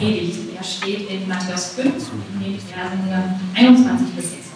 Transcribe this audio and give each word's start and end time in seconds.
Predigt. 0.00 0.38
Er 0.56 0.64
steht 0.64 1.10
in 1.10 1.28
Matthäus 1.28 1.74
5, 1.74 1.86
in 1.86 2.42
den 2.42 2.58
Versen 2.58 3.00
21 3.54 4.14
bis 4.16 4.30
26. 4.30 4.50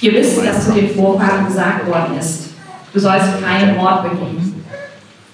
Ihr 0.00 0.12
wisst, 0.12 0.44
dass 0.44 0.66
zu 0.66 0.72
den 0.72 0.94
Vorfahren 0.94 1.46
gesagt 1.46 1.86
worden 1.86 2.18
ist, 2.18 2.50
du 2.92 3.00
sollst 3.00 3.42
keinen 3.42 3.76
Mord 3.76 4.02
begehen. 4.02 4.64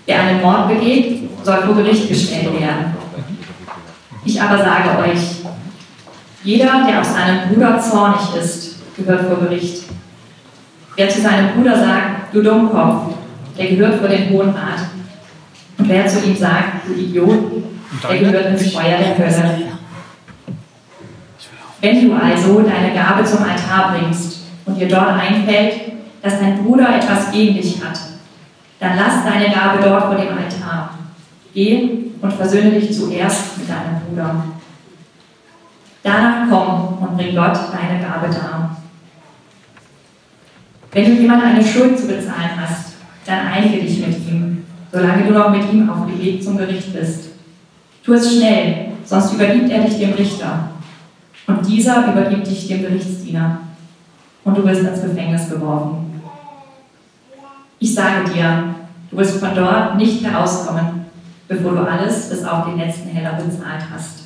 Wer 0.06 0.20
einen 0.20 0.40
Mord 0.40 0.68
begeht, 0.68 1.28
soll 1.42 1.62
vor 1.62 1.74
Gericht 1.74 2.08
gestellt 2.08 2.60
werden. 2.60 2.94
Ich 4.24 4.40
aber 4.40 4.58
sage 4.58 4.98
euch, 5.00 5.42
jeder, 6.44 6.86
der 6.86 7.00
auf 7.00 7.06
seinen 7.06 7.48
Bruder 7.48 7.80
zornig 7.80 8.36
ist, 8.40 8.76
gehört 8.96 9.26
vor 9.26 9.38
Gericht. 9.38 9.84
Wer 10.94 11.08
zu 11.08 11.20
seinem 11.20 11.54
Bruder 11.54 11.76
sagt, 11.76 12.32
du 12.32 12.42
Dummkopf, 12.42 13.14
der 13.58 13.68
gehört 13.70 13.98
vor 13.98 14.08
den 14.08 14.30
Hohen 14.30 14.50
Rat. 14.50 14.93
Und 15.78 15.88
wer 15.88 16.06
zu 16.06 16.24
ihm 16.24 16.36
sagt, 16.36 16.86
du 16.86 16.94
Idiot, 16.94 17.64
der 18.08 18.18
gehört 18.18 18.46
ins 18.46 18.72
Feuer 18.72 18.98
der 18.98 19.18
Hölle. 19.18 19.72
Wenn 21.80 22.08
du 22.08 22.14
also 22.14 22.60
deine 22.62 22.94
Gabe 22.94 23.24
zum 23.24 23.42
Altar 23.42 23.92
bringst 23.92 24.38
und 24.64 24.80
dir 24.80 24.88
dort 24.88 25.20
einfällt, 25.20 25.92
dass 26.22 26.40
dein 26.40 26.64
Bruder 26.64 26.96
etwas 26.96 27.30
gegen 27.30 27.56
dich 27.56 27.84
hat, 27.84 27.98
dann 28.80 28.96
lass 28.96 29.24
deine 29.24 29.52
Gabe 29.54 29.82
dort 29.82 30.04
vor 30.04 30.14
dem 30.14 30.28
Altar. 30.28 30.98
Geh 31.52 31.90
und 32.20 32.32
versöhne 32.32 32.70
dich 32.70 32.96
zuerst 32.96 33.58
mit 33.58 33.68
deinem 33.68 34.00
Bruder. 34.00 34.44
Danach 36.02 36.48
komm 36.48 36.98
und 36.98 37.16
bring 37.16 37.34
Gott 37.34 37.58
deine 37.72 38.02
Gabe 38.02 38.28
dar. 38.28 38.76
Wenn 40.92 41.04
du 41.04 41.22
jemand 41.22 41.42
eine 41.42 41.64
Schuld 41.64 41.98
zu 41.98 42.06
bezahlen 42.06 42.50
hast, 42.56 42.94
dann 43.26 43.46
einige 43.48 43.82
dich 43.82 44.06
mit 44.06 44.16
ihm, 44.28 44.43
solange 44.94 45.24
du 45.24 45.32
noch 45.32 45.50
mit 45.50 45.72
ihm 45.72 45.90
auf 45.90 46.06
dem 46.06 46.20
Weg 46.20 46.40
zum 46.40 46.56
Gericht 46.56 46.92
bist. 46.92 47.30
Tu 48.04 48.12
es 48.12 48.36
schnell, 48.36 48.92
sonst 49.04 49.32
übergibt 49.32 49.68
er 49.68 49.82
dich 49.82 49.98
dem 49.98 50.12
Richter. 50.12 50.68
Und 51.48 51.66
dieser 51.66 52.12
übergibt 52.12 52.46
dich 52.46 52.68
dem 52.68 52.82
Gerichtsdiener. 52.82 53.58
Und 54.44 54.56
du 54.56 54.64
wirst 54.64 54.82
ins 54.82 55.02
Gefängnis 55.02 55.50
geworfen. 55.50 56.22
Ich 57.80 57.92
sage 57.92 58.30
dir, 58.32 58.74
du 59.10 59.16
wirst 59.16 59.40
von 59.40 59.54
dort 59.54 59.96
nicht 59.96 60.24
herauskommen, 60.24 61.06
bevor 61.48 61.72
du 61.72 61.80
alles 61.80 62.28
bis 62.30 62.44
auf 62.44 62.66
den 62.66 62.78
letzten 62.78 63.08
Heller 63.08 63.32
bezahlt 63.32 63.82
hast. 63.92 64.23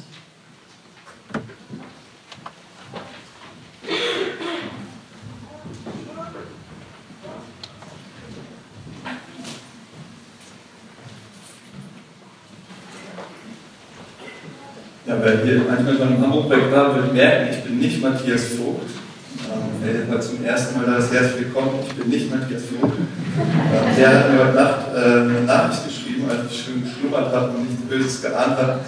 Weil 15.29 15.45
hier 15.45 15.61
manchmal 15.69 15.95
schon 15.95 16.17
im 16.17 16.23
Hamburg 16.23 16.49
war, 16.73 16.95
wird 16.95 17.13
merken, 17.13 17.49
ich 17.51 17.63
bin 17.63 17.79
nicht 17.79 18.01
Matthias 18.01 18.45
Vogt. 18.57 18.89
Ähm, 19.45 19.77
wer 19.83 20.15
war 20.15 20.23
zum 20.23 20.43
ersten 20.43 20.79
Mal 20.79 20.87
da 20.87 20.97
ist, 20.97 21.13
herzlich 21.13 21.45
willkommen, 21.45 21.81
ich 21.87 21.95
bin 21.95 22.09
nicht 22.09 22.31
Matthias 22.31 22.63
Vogt. 22.63 22.97
Ähm, 22.97 23.97
der 23.99 24.09
hat 24.09 24.33
mir 24.33 24.39
heute 24.43 24.55
Nacht 24.55 24.81
äh, 24.97 24.99
eine 24.99 25.43
Nachricht 25.43 25.85
geschrieben, 25.87 26.25
als 26.31 26.51
ich 26.51 26.65
schön 26.65 26.83
geschlummert 26.83 27.31
habe 27.31 27.49
und 27.51 27.69
nichts 27.69 27.85
Böses 27.87 28.23
geahnt 28.23 28.57
habe. 28.57 28.81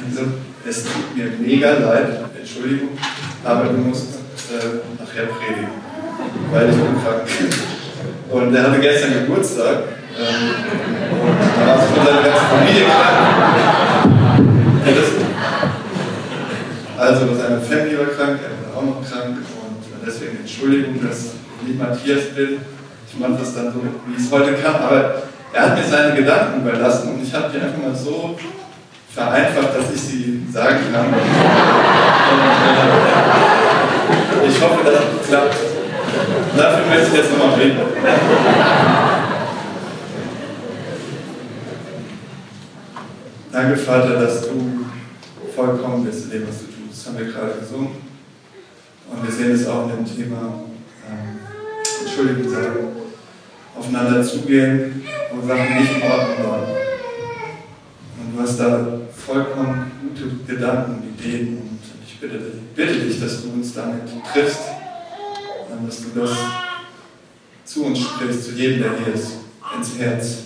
Also, 0.00 0.22
es 0.66 0.84
tut 0.84 1.14
mir 1.14 1.26
mega 1.38 1.72
leid, 1.72 2.24
Entschuldigung, 2.40 2.96
aber 3.44 3.64
du 3.64 3.76
musst 3.76 4.14
äh, 4.48 4.80
nachher 4.98 5.26
predigen, 5.26 5.76
weil 6.52 6.70
ich 6.70 6.76
bin 6.76 7.04
krank. 7.04 7.28
Und 8.30 8.54
er 8.54 8.62
hatte 8.62 8.80
gestern 8.80 9.12
Geburtstag 9.12 9.76
ähm, 10.18 10.56
und 11.20 11.36
da 11.60 11.66
war 11.66 11.76
schon 11.76 12.06
seine 12.06 12.22
ganze 12.22 12.46
Familie 12.46 12.84
krank. 12.86 13.21
Also 17.12 17.34
seine 17.34 17.60
Family 17.60 17.98
war 17.98 18.06
krank, 18.06 18.40
er 18.40 18.72
war 18.72 18.78
auch 18.78 18.86
noch 18.86 19.04
krank 19.04 19.36
und 19.36 19.84
deswegen 20.06 20.38
Entschuldigung, 20.38 20.98
dass 21.06 21.34
ich 21.60 21.68
nicht 21.68 21.78
Matthias 21.78 22.34
bin. 22.34 22.60
Ich 23.06 23.18
mache 23.18 23.36
das 23.38 23.54
dann 23.54 23.70
so, 23.72 23.80
wie 23.82 24.16
es 24.16 24.30
heute 24.32 24.54
kann, 24.54 24.76
aber 24.76 25.22
er 25.52 25.62
hat 25.62 25.76
mir 25.76 25.84
seine 25.84 26.14
Gedanken 26.16 26.62
überlassen 26.62 27.12
und 27.12 27.22
ich 27.22 27.34
habe 27.34 27.50
die 27.52 27.60
einfach 27.60 27.82
mal 27.82 27.94
so 27.94 28.38
vereinfacht, 29.10 29.76
dass 29.76 29.94
ich 29.94 30.00
sie 30.00 30.46
sagen 30.50 30.78
kann. 30.90 31.06
Und, 31.08 31.14
äh, 34.42 34.48
ich 34.48 34.62
hoffe, 34.62 34.82
dass 34.82 34.94
es 34.94 35.28
klappt. 35.28 35.56
Dafür 36.56 36.86
möchte 36.86 37.08
ich 37.08 37.14
jetzt 37.14 37.30
nochmal 37.32 37.58
beten. 37.58 37.80
Danke, 43.52 43.76
Vater, 43.76 44.18
dass 44.18 44.40
du 44.48 44.86
vollkommen 45.54 46.06
bist 46.06 46.24
in 46.24 46.30
dem, 46.30 46.48
was 46.48 46.58
du. 46.60 46.71
Das 47.02 47.12
haben 47.12 47.18
wir 47.18 47.32
gerade 47.32 47.58
gesungen. 47.58 47.96
Und 49.10 49.26
wir 49.26 49.32
sehen 49.32 49.50
es 49.50 49.66
auch 49.66 49.90
in 49.90 49.96
dem 49.96 50.16
Thema 50.16 50.62
ähm, 51.10 51.40
Entschuldigung 52.00 52.48
sagen, 52.48 52.78
aufeinander 53.76 54.22
zugehen, 54.22 55.02
wo 55.32 55.44
Sachen 55.44 55.80
nicht 55.80 55.96
in 55.96 56.02
Ordnung 56.02 56.48
waren. 56.48 56.62
Und 58.20 58.36
du 58.36 58.40
hast 58.40 58.60
da 58.60 59.00
vollkommen 59.26 59.90
gute 60.00 60.30
Gedanken, 60.46 61.12
Ideen 61.18 61.58
und 61.58 61.80
ich 62.06 62.20
bitte, 62.20 62.38
bitte 62.76 62.94
dich, 63.00 63.20
dass 63.20 63.42
du 63.42 63.50
uns 63.50 63.74
damit 63.74 64.02
triffst, 64.32 64.60
dass 65.84 66.02
du 66.04 66.20
das 66.20 66.30
zu 67.64 67.86
uns 67.86 67.98
sprichst, 67.98 68.44
zu 68.44 68.52
jedem, 68.52 68.80
der 68.80 68.90
hier 69.04 69.14
ist, 69.14 69.38
ins 69.76 69.98
Herz. 69.98 70.36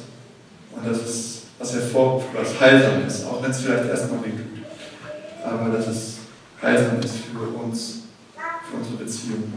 Und 0.74 0.88
dass 0.88 1.02
es 1.02 1.42
was 1.58 1.74
hervorruft, 1.74 2.28
was 2.34 2.58
heilsam 2.58 3.06
ist, 3.06 3.26
auch 3.26 3.42
wenn 3.42 3.50
es 3.50 3.60
vielleicht 3.60 3.90
erstmal 3.90 4.24
weh 4.24 4.30
tut. 4.30 4.64
Aber 5.44 5.76
dass 5.76 5.88
es 5.88 6.15
heilsam 6.66 7.00
ist 7.00 7.14
für 7.32 7.48
uns, 7.48 8.02
für 8.68 8.76
unsere 8.76 8.96
Beziehung. 8.96 9.52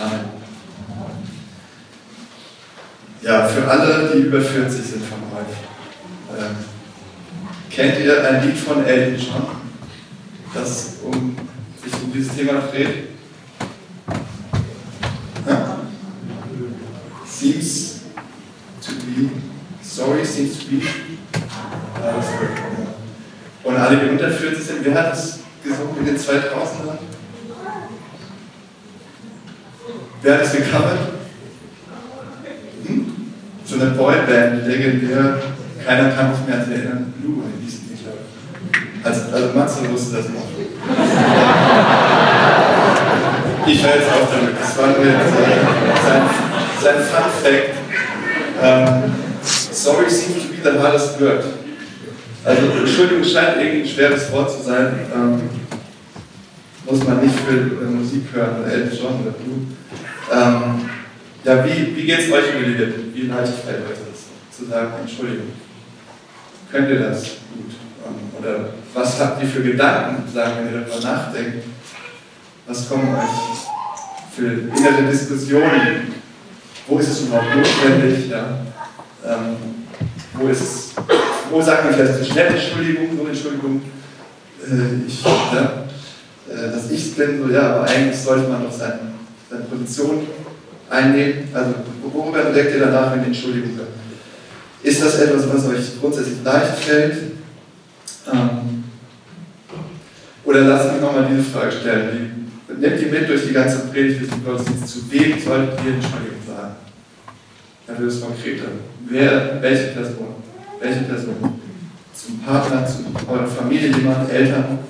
Amen. 0.00 0.42
Ja, 3.22 3.46
für 3.46 3.68
alle, 3.68 4.10
die 4.12 4.20
über 4.20 4.40
40 4.40 4.84
sind 4.84 5.04
von 5.04 5.18
euch. 5.36 5.56
Ähm, 6.38 6.56
kennt 7.70 7.98
ihr 8.00 8.28
ein 8.28 8.46
Lied 8.46 8.56
von 8.56 8.84
Elton 8.84 9.18
John, 9.18 9.46
das 10.54 10.98
um, 11.04 11.36
sich 11.82 11.92
um 12.02 12.12
dieses 12.12 12.34
Thema 12.34 12.60
dreht? 12.60 13.08
Seems 17.26 18.00
to 18.80 18.92
be, 18.92 19.30
sorry, 19.82 20.24
seems 20.24 20.58
to 20.58 20.66
be. 20.66 20.76
Wird, 20.80 20.84
ja. 22.00 22.51
Und 23.72 23.80
alle, 23.80 23.96
die 23.96 24.10
unter 24.10 24.28
40 24.28 24.62
sind, 24.62 24.84
wer 24.84 24.94
hat 24.94 25.12
das 25.12 25.38
gesungen 25.64 25.96
in 26.00 26.04
den 26.04 26.16
2000ern? 26.16 26.98
Wer 30.20 30.34
hat 30.34 30.42
es 30.42 30.52
gecovert? 30.52 30.98
Hm? 32.86 33.06
So 33.64 33.76
eine 33.76 33.92
Boyband, 33.92 34.66
legendär. 34.66 35.40
Keiner 35.86 36.10
kann 36.10 36.34
sich 36.34 36.46
mehr 36.46 36.58
erinnern. 36.58 37.14
Blue 37.18 37.44
hieß 37.64 37.80
die, 37.88 38.02
glaube 38.02 38.18
ich. 38.20 39.06
Also, 39.06 39.20
also 39.32 39.58
Matze 39.58 39.90
wusste 39.90 40.16
das 40.16 40.28
noch. 40.28 40.48
Ich 43.66 43.82
höre 43.82 43.94
jetzt 43.94 44.12
auf 44.12 44.28
damit. 44.30 44.60
Das 44.60 44.78
war 44.78 44.88
nur 44.88 44.98
äh, 44.98 45.12
sein, 46.04 46.22
sein 46.82 46.96
Fun 46.96 47.30
Fact. 47.42 47.74
Ähm, 48.62 49.12
sorry 49.48 50.10
seems 50.10 50.42
to 50.42 50.48
be 50.50 50.62
the 50.62 50.78
hardest 50.78 51.18
word. 51.18 51.61
Also 52.44 52.62
Entschuldigung 52.80 53.24
scheint 53.24 53.58
irgendwie 53.58 53.82
ein 53.82 53.88
schweres 53.88 54.32
Wort 54.32 54.50
zu 54.50 54.62
sein. 54.62 54.98
Ähm, 55.14 55.42
muss 56.84 57.06
man 57.06 57.20
nicht 57.20 57.34
für 57.38 57.54
äh, 57.54 57.84
Musik 57.84 58.24
hören, 58.32 58.68
Elton 58.68 58.98
John 58.98 59.20
oder 59.22 59.32
du. 59.32 59.66
Ähm, 60.32 60.88
ja, 61.44 61.64
wie, 61.64 61.96
wie 61.96 62.06
geht 62.06 62.18
es 62.20 62.32
euch 62.32 62.54
über 62.54 62.64
die 62.64 62.74
Lippen? 62.74 63.14
Wie 63.14 63.26
leicht 63.26 63.54
fällt 63.64 63.82
euch 63.82 63.98
das 64.10 64.56
zu 64.56 64.68
sagen, 64.68 64.92
Entschuldigung? 65.00 65.52
Könnt 66.70 66.88
ihr 66.88 67.00
das 67.00 67.22
gut? 67.22 67.72
Ähm, 68.06 68.40
oder 68.40 68.70
was 68.94 69.20
habt 69.20 69.42
ihr 69.42 69.48
für 69.48 69.62
Gedanken, 69.62 70.30
sagen, 70.32 70.52
wenn 70.58 70.74
ihr 70.74 70.80
darüber 70.80 71.00
nachdenkt? 71.00 71.64
Was 72.66 72.88
kommen 72.88 73.14
euch 73.14 74.36
für 74.36 74.52
innere 74.52 75.10
Diskussionen? 75.10 76.14
Wo 76.86 76.98
ist 76.98 77.08
es 77.08 77.20
überhaupt 77.22 77.54
notwendig? 77.54 78.28
Ja? 78.30 78.58
Ähm, 79.24 79.56
wo 80.34 80.48
ist 80.48 80.60
es, 80.60 80.94
wo 81.52 81.60
sagt 81.60 81.84
man 81.84 81.94
vielleicht 81.94 82.18
zu 82.18 82.24
schnell 82.24 82.54
Entschuldigung, 82.54 83.08
so 83.16 83.26
Entschuldigung, 83.26 83.82
äh, 84.62 85.06
ich, 85.06 85.22
ja, 85.22 85.84
äh, 86.50 86.72
dass 86.72 86.90
ich 86.90 87.06
es 87.06 87.14
bin, 87.14 87.42
so 87.42 87.52
ja, 87.52 87.74
aber 87.74 87.88
eigentlich 87.88 88.18
sollte 88.18 88.48
man 88.48 88.64
doch 88.64 88.72
seine, 88.72 89.00
seine 89.50 89.64
Position 89.64 90.26
einnehmen. 90.88 91.48
Also 91.52 91.74
worüber 92.02 92.42
denkt 92.44 92.74
ihr 92.74 92.80
danach, 92.80 93.12
wenn 93.12 93.20
ihr 93.20 93.26
Entschuldigung 93.26 93.76
sagt? 93.76 93.90
Ist 94.82 95.04
das 95.04 95.20
etwas, 95.20 95.48
was 95.52 95.68
euch 95.68 96.00
grundsätzlich 96.00 96.42
leicht 96.42 96.78
fällt? 96.78 97.16
Ähm, 98.32 98.84
oder 100.44 100.62
lasst 100.62 100.92
mich 100.92 101.00
nochmal 101.00 101.28
diese 101.30 101.44
Frage 101.50 101.72
stellen. 101.72 102.54
Die, 102.68 102.80
nehmt 102.80 103.00
ihr 103.00 103.08
mit 103.08 103.28
durch 103.28 103.46
die 103.46 103.52
ganze 103.52 103.78
Predigt, 103.90 104.20
durch 104.20 104.30
den 104.30 104.44
Gottesdienst, 104.44 104.88
zu 104.88 105.12
wem 105.12 105.38
solltet 105.38 105.78
ihr 105.84 105.94
Entschuldigung 105.94 106.42
sagen? 106.46 106.76
dann 107.86 107.98
wird 107.98 108.10
es 108.10 108.20
konkreter. 108.20 108.68
Wer, 109.08 109.60
welche 109.60 109.88
Person? 109.88 110.42
Welche 110.82 111.02
Person? 111.02 111.60
Zum 112.12 112.40
Partner, 112.40 112.84
zu 112.84 113.04
eurer 113.30 113.46
Familie, 113.46 113.88
jemand, 113.96 114.28
Eltern, 114.30 114.80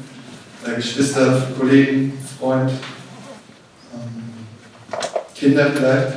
äh, 0.66 0.76
Geschwister, 0.76 1.48
Kollegen, 1.58 2.14
Freund, 2.38 2.70
ähm, 2.70 4.22
Kinder 5.34 5.70
vielleicht. 5.74 6.14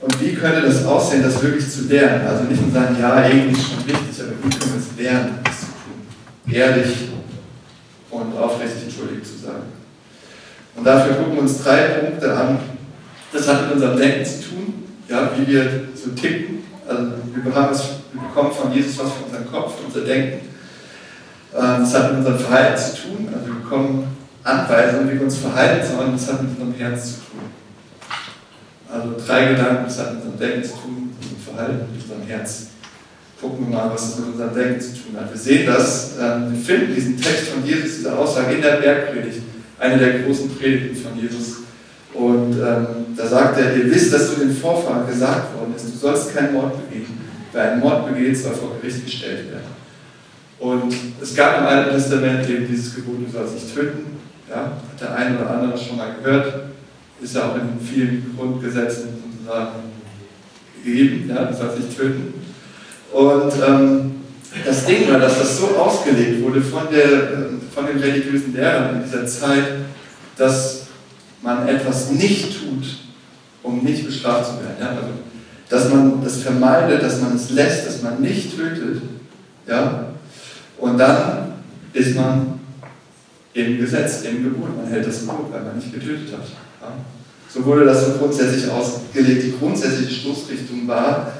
Und 0.00 0.20
wie 0.20 0.34
könnte 0.34 0.62
das 0.62 0.84
aussehen, 0.84 1.22
das 1.22 1.40
wirklich 1.40 1.70
zu 1.70 1.82
lernen? 1.82 2.26
Also 2.26 2.44
nicht 2.44 2.60
nur 2.60 2.72
sagen, 2.72 2.96
ja, 3.00 3.26
irgendwie 3.26 3.52
ist 3.52 3.68
schon 3.68 3.86
wichtig, 3.86 4.20
aber 4.20 4.32
wie 4.32 4.58
können 4.58 4.72
wir 4.72 4.80
es 4.80 4.98
lernen, 4.98 5.38
das 5.44 5.60
zu 5.60 5.66
tun? 5.66 6.52
Ehrlich 6.52 7.08
und 8.10 8.36
aufrichtig 8.36 8.84
entschuldigt 8.84 9.24
zu 9.24 9.46
sagen. 9.46 9.62
Und 10.74 10.84
dafür 10.84 11.14
gucken 11.14 11.34
wir 11.34 11.42
uns 11.42 11.62
drei 11.62 11.80
Punkte 12.00 12.36
an. 12.36 12.58
Das 13.32 13.48
hat 13.48 13.62
mit 13.62 13.74
unserem 13.74 13.98
Denken 13.98 14.24
zu 14.24 14.48
tun, 14.48 14.74
ja, 15.08 15.30
wie 15.36 15.46
wir 15.46 15.84
so 15.94 16.10
ticken. 16.10 16.53
Also 16.86 17.12
wir, 17.32 17.42
bekommen 17.42 18.52
von 18.52 18.72
Jesus 18.72 18.98
was 18.98 19.12
für 19.12 19.24
unseren 19.24 19.50
Kopf, 19.50 19.74
unser 19.86 20.02
Denken. 20.02 20.48
Ähm, 21.54 21.80
das 21.80 21.94
hat 21.94 22.10
mit 22.10 22.18
unserem 22.18 22.38
Verhalten 22.38 22.78
zu 22.78 23.02
tun. 23.02 23.28
Also 23.32 23.46
wir 23.46 23.54
bekommen 23.54 24.16
Anweisungen, 24.42 25.10
wie 25.10 25.14
wir 25.14 25.22
uns 25.22 25.38
verhalten 25.38 25.86
sollen. 25.86 26.12
Das 26.12 26.28
hat 26.28 26.42
mit 26.42 26.50
unserem 26.52 26.74
Herz 26.74 27.04
zu 27.06 27.14
tun. 27.14 27.40
Also 28.92 29.14
drei 29.26 29.46
Gedanken, 29.46 29.84
das 29.84 29.98
hat 29.98 30.14
mit 30.14 30.24
unserem 30.24 30.38
Denken 30.38 30.64
zu 30.64 30.74
tun, 30.74 31.10
mit 31.10 31.22
unserem 31.22 31.54
Verhalten, 31.54 31.92
mit 31.92 32.02
unserem 32.02 32.22
Herz. 32.26 32.66
Gucken 33.40 33.68
wir 33.68 33.76
mal, 33.76 33.90
was 33.90 34.10
es 34.10 34.18
mit 34.18 34.28
unserem 34.28 34.54
Denken 34.54 34.80
zu 34.80 34.90
tun 34.90 35.16
hat. 35.18 35.30
Wir 35.30 35.38
sehen 35.38 35.66
das, 35.66 36.12
ähm, 36.20 36.52
wir 36.52 36.60
finden 36.60 36.94
diesen 36.94 37.20
Text 37.20 37.48
von 37.48 37.64
Jesus, 37.64 37.96
diese 37.96 38.16
Aussage 38.16 38.54
in 38.54 38.62
der 38.62 38.76
Bergpredigt, 38.76 39.42
eine 39.78 39.98
der 39.98 40.20
großen 40.20 40.56
Predigten 40.56 40.96
von 40.96 41.18
Jesus. 41.18 41.63
Und 42.14 42.52
ähm, 42.52 42.86
da 43.16 43.26
sagt 43.26 43.58
er, 43.58 43.76
ihr 43.76 43.90
wisst, 43.90 44.12
dass 44.12 44.34
du 44.34 44.40
den 44.40 44.54
Vorfahren 44.56 45.06
gesagt 45.06 45.58
worden 45.58 45.74
ist, 45.74 45.92
du 45.92 45.98
sollst 45.98 46.34
keinen 46.34 46.52
Mord 46.52 46.88
begehen. 46.88 47.18
Wer 47.52 47.72
einen 47.72 47.80
Mord 47.80 48.06
begeht, 48.08 48.36
soll 48.36 48.52
vor 48.52 48.76
Gericht 48.80 49.04
gestellt 49.04 49.50
werden. 49.50 49.74
Und 50.58 50.94
es 51.20 51.34
gab 51.34 51.58
im 51.58 51.66
Alten 51.66 51.90
Testament 51.90 52.48
eben 52.48 52.66
dieses 52.68 52.94
Gebot, 52.94 53.16
du 53.26 53.30
sollst 53.30 53.54
nicht 53.54 53.74
töten. 53.74 54.14
Ja, 54.48 54.56
hat 54.56 55.00
der 55.00 55.14
eine 55.14 55.38
oder 55.38 55.50
andere 55.50 55.76
schon 55.76 55.96
mal 55.96 56.14
gehört 56.22 56.64
ist 57.24 57.34
ja 57.34 57.50
auch 57.50 57.56
in 57.56 57.80
vielen 57.84 58.34
Grundgesetzen 58.36 59.08
sozusagen 59.22 59.92
gegeben, 60.84 61.28
ja, 61.28 61.44
du 61.44 61.54
sollst 61.54 61.78
nicht 61.78 61.96
töten. 61.96 62.34
Und 63.12 63.52
ähm, 63.66 64.14
das 64.64 64.84
Ding 64.84 65.10
war, 65.10 65.18
dass 65.18 65.38
das 65.38 65.58
so 65.58 65.68
ausgelegt 65.68 66.42
wurde 66.42 66.60
von, 66.60 66.82
der, 66.92 67.48
von 67.74 67.86
den 67.86 67.98
religiösen 67.98 68.54
Lehrern 68.54 68.96
in 68.96 69.04
dieser 69.04 69.26
Zeit, 69.26 69.64
dass 70.36 70.83
man 71.44 71.68
etwas 71.68 72.10
nicht 72.10 72.58
tut, 72.58 72.98
um 73.62 73.84
nicht 73.84 74.04
bestraft 74.04 74.46
zu 74.46 74.64
werden. 74.64 74.76
Ja? 74.80 74.88
Also, 74.88 75.10
dass 75.68 75.90
man 75.90 76.24
das 76.24 76.38
vermeidet, 76.38 77.02
dass 77.02 77.20
man 77.20 77.36
es 77.36 77.50
lässt, 77.50 77.86
dass 77.86 78.02
man 78.02 78.20
nicht 78.20 78.56
tötet. 78.56 79.02
Ja? 79.66 80.06
Und 80.78 80.98
dann 80.98 81.52
ist 81.92 82.16
man 82.16 82.58
im 83.52 83.78
Gesetz, 83.78 84.22
im 84.22 84.42
Gebot. 84.42 84.76
Man 84.76 84.88
hält 84.88 85.06
das 85.06 85.20
Gebot, 85.20 85.52
weil 85.52 85.62
man 85.62 85.76
nicht 85.76 85.92
getötet 85.92 86.32
hat. 86.32 86.46
Ja? 86.80 86.92
So 87.48 87.64
wurde 87.64 87.84
das 87.84 88.06
so 88.06 88.12
grundsätzlich 88.14 88.68
ausgelegt. 88.68 89.44
Die 89.44 89.54
grundsätzliche 89.58 90.12
Stoßrichtung 90.12 90.88
war, 90.88 91.32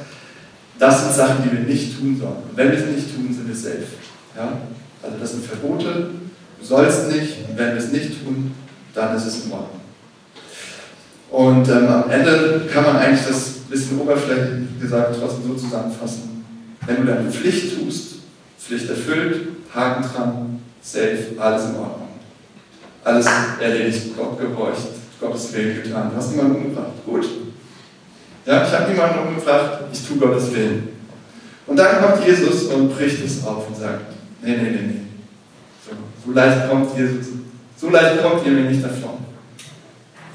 das 0.79 1.05
sind 1.05 1.15
Sachen, 1.15 1.45
die 1.45 1.53
wir 1.53 1.61
nicht 1.61 1.99
tun 1.99 2.17
sollen. 2.19 2.45
Und 2.49 2.56
wenn 2.56 2.71
wir 2.71 2.79
es 2.79 2.87
nicht 2.87 3.15
tun, 3.15 3.33
sind 3.33 3.49
wir 3.49 3.56
safe. 3.56 3.87
Ja? 4.37 4.59
Also 5.03 5.17
das 5.19 5.31
sind 5.33 5.45
Verbote, 5.45 6.11
du 6.61 6.65
sollst 6.65 7.11
nicht, 7.11 7.49
und 7.49 7.59
wenn 7.59 7.73
wir 7.73 7.79
es 7.79 7.91
nicht 7.91 8.25
tun, 8.25 8.53
dann 8.95 9.17
ist 9.17 9.27
es 9.27 9.45
in 9.45 9.53
Ordnung. 9.53 9.84
Und 11.35 11.69
ähm, 11.69 11.89
am 11.89 12.09
Ende 12.09 12.63
kann 12.73 12.85
man 12.85 12.97
eigentlich 12.97 13.27
das 13.27 13.55
bisschen 13.69 13.99
oberflächlich 13.99 14.81
gesagt 14.81 15.17
trotzdem 15.19 15.49
so 15.49 15.55
zusammenfassen. 15.55 16.45
Wenn 16.87 16.97
du 16.99 17.13
deine 17.13 17.29
Pflicht 17.29 17.77
tust, 17.77 18.19
Pflicht 18.57 18.89
erfüllt, 18.89 19.49
Haken 19.75 20.05
dran, 20.05 20.61
safe, 20.81 21.33
alles 21.37 21.65
in 21.65 21.75
Ordnung. 21.75 22.09
Alles 23.03 23.27
erledigt, 23.61 24.17
Gott 24.17 24.39
gehorcht, 24.39 24.87
Gottes 25.21 25.53
Willen 25.53 25.83
getan. 25.83 26.13
Du 26.13 26.17
hast 26.17 26.31
niemanden 26.31 26.55
umgebracht. 26.55 26.93
Gut. 27.05 27.27
Ja, 28.47 28.65
ich 28.65 28.73
habe 28.73 28.93
niemanden 28.93 29.27
umgebracht, 29.27 29.81
ich 29.93 30.07
tue 30.07 30.19
Gottes 30.19 30.55
Willen. 30.55 30.89
Und 31.67 31.77
dann 31.77 32.01
kommt 32.01 32.25
Jesus 32.25 32.67
und 32.67 32.97
bricht 32.97 33.25
es 33.25 33.45
auf 33.45 33.67
und 33.67 33.77
sagt, 33.77 34.03
nee, 34.41 34.57
nee, 34.57 34.71
nee, 34.71 34.83
nee. 34.87 35.01
So, 35.85 35.97
so 36.25 36.33
leicht 36.33 36.71
kommt 36.71 36.97
Jesus, 36.97 37.27
so 37.77 37.91
leicht 37.91 38.23
kommt 38.23 38.47
ihr 38.47 38.53
mir 38.53 38.71
nicht 38.71 38.85
davon. 38.85 39.34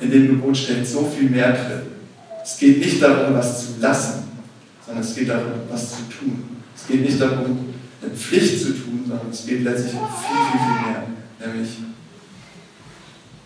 In 0.02 0.12
dem 0.12 0.28
Gebot 0.28 0.56
steht 0.56 0.88
so 0.88 1.06
viel 1.06 1.30
mehr 1.30 1.52
drin. 1.52 1.82
Es 2.44 2.58
geht 2.58 2.80
nicht 2.80 3.02
darum, 3.02 3.36
was 3.36 3.66
zu 3.66 3.82
lassen, 3.82 4.24
sondern 4.86 5.04
es 5.04 5.16
geht 5.16 5.30
darum, 5.30 5.52
was 5.70 5.90
zu 5.90 5.98
tun. 6.18 6.44
Es 6.76 6.88
geht 6.88 7.02
nicht 7.02 7.22
darum, 7.22 7.60
eine 8.02 8.12
Pflicht 8.12 8.62
zu 8.62 8.70
tun, 8.70 9.04
sondern 9.08 9.28
es 9.32 9.46
geht 9.46 9.64
letztlich 9.64 9.94
um 9.94 10.08
viel, 10.08 10.38
viel, 10.52 10.60
viel 10.60 10.92
mehr. 10.92 11.54
Nämlich 11.54 11.70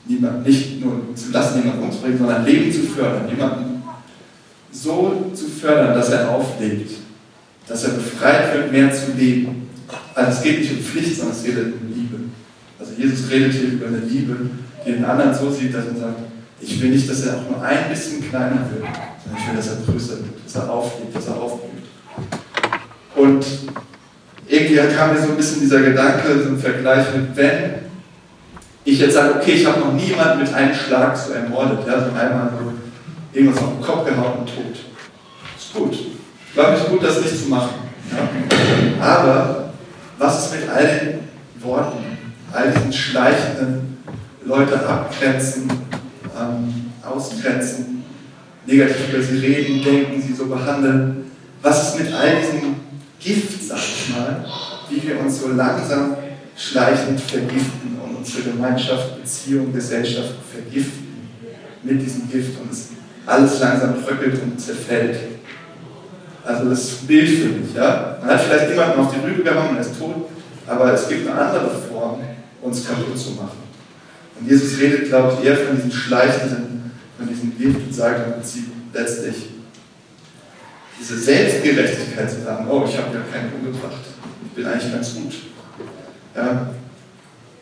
niemand, 0.06 0.46
nicht 0.46 0.80
nur 0.80 1.16
zu 1.16 1.32
lassen, 1.32 1.64
jemanden 1.64 1.84
umzubringen, 1.84 2.18
sondern 2.18 2.46
Leben 2.46 2.72
zu 2.72 2.82
fördern, 2.82 3.30
jemanden 3.30 3.84
so 4.72 5.32
zu 5.34 5.46
fördern, 5.46 5.94
dass 5.94 6.10
er 6.10 6.30
auflebt, 6.30 6.92
dass 7.68 7.84
er 7.84 7.92
befreit 7.92 8.54
wird, 8.54 8.72
mehr 8.72 8.92
zu 8.92 9.12
leben. 9.18 9.70
Also 10.16 10.32
es 10.32 10.44
geht 10.44 10.60
nicht 10.60 10.72
um 10.72 10.80
Pflicht, 10.80 11.18
sondern 11.18 11.36
es 11.36 11.44
geht 11.44 11.58
um 11.58 11.94
Liebe. 11.94 12.20
Also 12.80 12.94
Jesus 12.98 13.30
redet 13.30 13.54
hier 13.54 13.74
über 13.74 13.88
eine 13.88 14.00
Liebe, 14.00 14.36
die 14.86 14.92
den 14.92 15.06
anderen 15.06 15.34
so 15.34 15.52
sieht, 15.52 15.74
dass 15.74 15.86
er 15.86 15.96
sagt, 15.96 16.20
ich 16.66 16.82
will 16.82 16.92
nicht, 16.92 17.10
dass 17.10 17.26
er 17.26 17.38
auch 17.38 17.50
nur 17.50 17.62
ein 17.62 17.90
bisschen 17.90 18.28
kleiner 18.30 18.68
wird, 18.72 18.86
sondern 19.24 19.42
ich 19.42 19.48
will, 19.48 19.56
dass 19.56 19.68
er 19.68 19.76
größer 19.86 20.18
wird, 20.18 20.46
dass 20.46 20.56
er 20.56 20.72
auflebt, 20.72 21.16
dass 21.16 21.28
er 21.28 21.36
aufblüht. 21.36 21.84
Und 23.16 23.46
irgendwie 24.48 24.76
kam 24.96 25.14
mir 25.14 25.22
so 25.22 25.30
ein 25.30 25.38
bisschen 25.38 25.62
dieser 25.62 25.82
Gedanke, 25.82 26.44
so 26.44 26.50
ein 26.50 26.60
Vergleich 26.60 27.06
mit, 27.16 27.36
wenn 27.36 27.74
ich 28.86 29.00
jetzt 29.00 29.14
sage, 29.14 29.36
okay, 29.36 29.54
ich 29.54 29.66
habe 29.66 29.80
noch 29.80 29.94
niemanden 29.94 30.40
mit 30.40 30.54
einem 30.54 30.74
Schlag 30.74 31.16
so 31.18 31.34
ermordet, 31.34 31.80
ja, 31.88 32.00
so 32.00 32.12
einmal 32.18 32.52
so 32.52 32.74
irgendwas 33.38 33.64
auf 33.64 33.74
den 33.74 33.82
Kopf 33.82 34.06
gehauen 34.06 34.40
und 34.40 34.48
tot. 34.48 34.76
Ist 35.58 35.74
gut. 35.74 35.94
Ich 35.94 36.54
glaube, 36.54 36.74
es 36.74 36.82
ist 36.82 36.90
gut, 36.90 37.04
das 37.04 37.22
nicht 37.22 37.44
zu 37.44 37.50
machen. 37.50 37.76
Ja. 38.12 39.06
Aber 39.06 39.74
was 40.18 40.46
ist 40.46 40.60
mit 40.60 40.70
all 40.70 40.84
den 40.84 41.64
Worten, 41.64 42.18
all 42.52 42.72
diesen 42.72 42.94
schleichenden 42.94 43.98
Leute 44.46 44.88
abgrenzen, 44.88 45.68
ähm, 46.40 46.92
ausgrenzen, 47.04 48.04
negativ 48.66 49.14
über 49.14 49.22
sie 49.22 49.38
reden, 49.40 49.84
denken, 49.84 50.22
sie 50.22 50.34
so 50.34 50.48
behandeln? 50.48 51.32
Was 51.62 51.90
ist 51.90 52.00
mit 52.00 52.14
all 52.14 52.38
diesem 52.42 52.76
Gift, 53.20 53.64
sag 53.64 53.78
ich 53.78 54.14
mal, 54.14 54.46
wie 54.90 55.08
wir 55.08 55.20
uns 55.20 55.40
so 55.40 55.50
langsam 55.50 56.16
schleichend 56.56 57.20
vergiften 57.20 57.98
und 58.04 58.18
unsere 58.18 58.52
Gemeinschaft, 58.52 59.22
Beziehung, 59.22 59.74
Gesellschaft 59.74 60.34
vergiften 60.52 61.30
mit 61.84 62.02
diesem 62.02 62.30
Gift 62.30 62.60
und 62.62 62.72
es 62.72 62.90
alles 63.26 63.60
langsam 63.60 64.02
bröckelt 64.02 64.42
und 64.42 64.60
zerfällt. 64.60 65.18
Also 66.44 66.70
das 66.70 66.90
Bild 67.08 67.30
für 67.30 67.50
mich. 67.50 67.74
Ja? 67.74 68.18
Man 68.20 68.30
hat 68.32 68.42
vielleicht 68.42 68.70
jemanden 68.70 69.00
auf 69.00 69.14
die 69.14 69.26
Rübe 69.26 69.44
gehauen, 69.44 69.76
er 69.76 69.82
ist 69.82 69.98
tot, 69.98 70.30
aber 70.68 70.94
es 70.94 71.08
gibt 71.08 71.28
eine 71.30 71.40
andere 71.40 71.70
Form, 71.90 72.20
uns 72.62 72.86
kaputt 72.86 73.18
zu 73.18 73.32
machen. 73.32 73.63
Und 74.44 74.50
Jesus 74.50 74.78
redet, 74.78 75.08
glaube 75.08 75.38
ich, 75.40 75.48
eher 75.48 75.56
von 75.56 75.76
diesem 75.78 75.92
schleichenden, 75.92 76.92
von 77.18 77.92
sagt 77.92 78.28
im 78.28 78.34
Prinzip 78.34 78.66
letztlich, 78.94 79.36
diese 81.00 81.18
Selbstgerechtigkeit 81.18 82.30
zu 82.30 82.42
sagen, 82.44 82.68
oh, 82.70 82.84
ich 82.86 82.98
habe 82.98 83.16
ja 83.16 83.22
keinen 83.32 83.54
umgebracht, 83.54 84.02
ich 84.46 84.52
bin 84.52 84.66
eigentlich 84.66 84.92
ganz 84.92 85.16
gut. 85.16 85.34
Ja, 86.36 86.74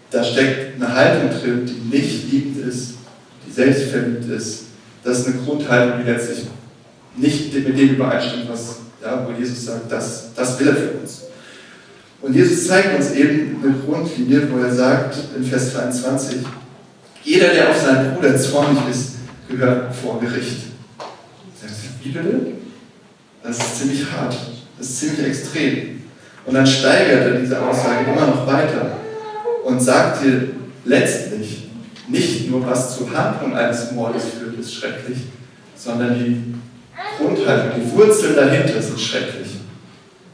da 0.09 0.23
steckt 0.23 0.81
eine 0.81 0.93
Haltung 0.93 1.29
drin, 1.29 1.65
die 1.65 1.95
nicht 1.95 2.31
liebend 2.31 2.65
ist, 2.67 2.95
die 3.45 3.51
selbstverliebt 3.51 4.29
ist. 4.29 4.63
Das 5.03 5.19
ist 5.19 5.27
eine 5.27 5.37
Grundhaltung, 5.37 6.03
die 6.03 6.09
letztlich 6.11 6.47
nicht 7.15 7.53
mit 7.53 7.77
dem 7.77 7.89
übereinstimmt, 7.89 8.49
was 8.49 8.77
ja, 9.03 9.27
wo 9.27 9.39
Jesus 9.39 9.65
sagt, 9.65 9.91
das, 9.91 10.33
das 10.35 10.59
will 10.59 10.67
er 10.67 10.75
für 10.75 10.91
uns. 10.91 11.23
Und 12.21 12.35
Jesus 12.35 12.67
zeigt 12.67 12.97
uns 12.97 13.11
eben 13.11 13.63
eine 13.63 13.73
Grundlinie, 13.85 14.47
wo 14.51 14.59
er 14.59 14.73
sagt, 14.73 15.15
in 15.35 15.43
Vers 15.43 15.73
22, 15.73 16.37
jeder, 17.23 17.49
der 17.49 17.69
auf 17.69 17.77
seinen 17.77 18.15
Bruder 18.15 18.35
zornig 18.37 18.79
ist, 18.89 19.15
gehört 19.49 19.93
vor 19.95 20.19
Gericht. 20.19 20.71
Wie 22.03 22.09
bitte? 22.09 22.53
Das 23.43 23.57
ist 23.57 23.79
ziemlich 23.79 24.05
hart. 24.11 24.35
Das 24.77 24.87
ist 24.87 24.99
ziemlich 24.99 25.27
extrem. 25.27 26.01
Und 26.45 26.55
dann 26.55 26.65
steigert 26.65 27.21
er 27.21 27.39
diese 27.39 27.61
Aussage 27.61 28.11
immer 28.11 28.27
noch 28.27 28.47
weiter 28.47 28.97
und 29.63 29.79
sagt 29.79 30.23
dir 30.23 30.49
letztlich 30.85 31.67
nicht 32.07 32.49
nur, 32.49 32.65
was 32.65 32.97
zur 32.97 33.11
Handlung 33.15 33.55
eines 33.55 33.91
Mordes 33.91 34.23
führt, 34.37 34.59
ist 34.59 34.73
schrecklich, 34.73 35.19
sondern 35.75 36.15
die 36.17 36.55
Grundhaltung, 37.17 37.81
die 37.81 37.91
Wurzeln 37.91 38.35
dahinter 38.35 38.81
sind 38.81 38.99
schrecklich. 38.99 39.47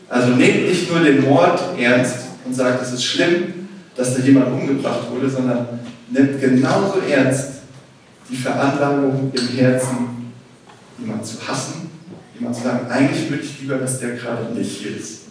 Also 0.09 0.29
nehmt 0.29 0.69
nicht 0.69 0.89
nur 0.89 1.01
den 1.01 1.25
Mord 1.25 1.59
ernst 1.77 2.15
und 2.45 2.53
sagt, 2.53 2.81
es 2.81 2.93
ist 2.93 3.03
schlimm, 3.03 3.67
dass 3.95 4.15
da 4.15 4.23
jemand 4.23 4.47
umgebracht 4.47 5.11
wurde, 5.11 5.29
sondern 5.29 5.67
nimmt 6.09 6.39
genauso 6.39 6.99
ernst 6.99 7.49
die 8.29 8.35
Veranlagung 8.35 9.31
im 9.33 9.47
Herzen, 9.57 10.31
jemanden 10.99 11.23
zu 11.23 11.47
hassen, 11.47 11.89
jemanden 12.35 12.57
zu 12.57 12.63
sagen, 12.65 12.89
eigentlich 12.89 13.29
würde 13.29 13.43
ich 13.43 13.61
lieber, 13.61 13.75
dass 13.77 13.99
der 13.99 14.11
gerade 14.11 14.53
nicht 14.53 14.77
hier 14.79 14.97
ist. 14.97 15.21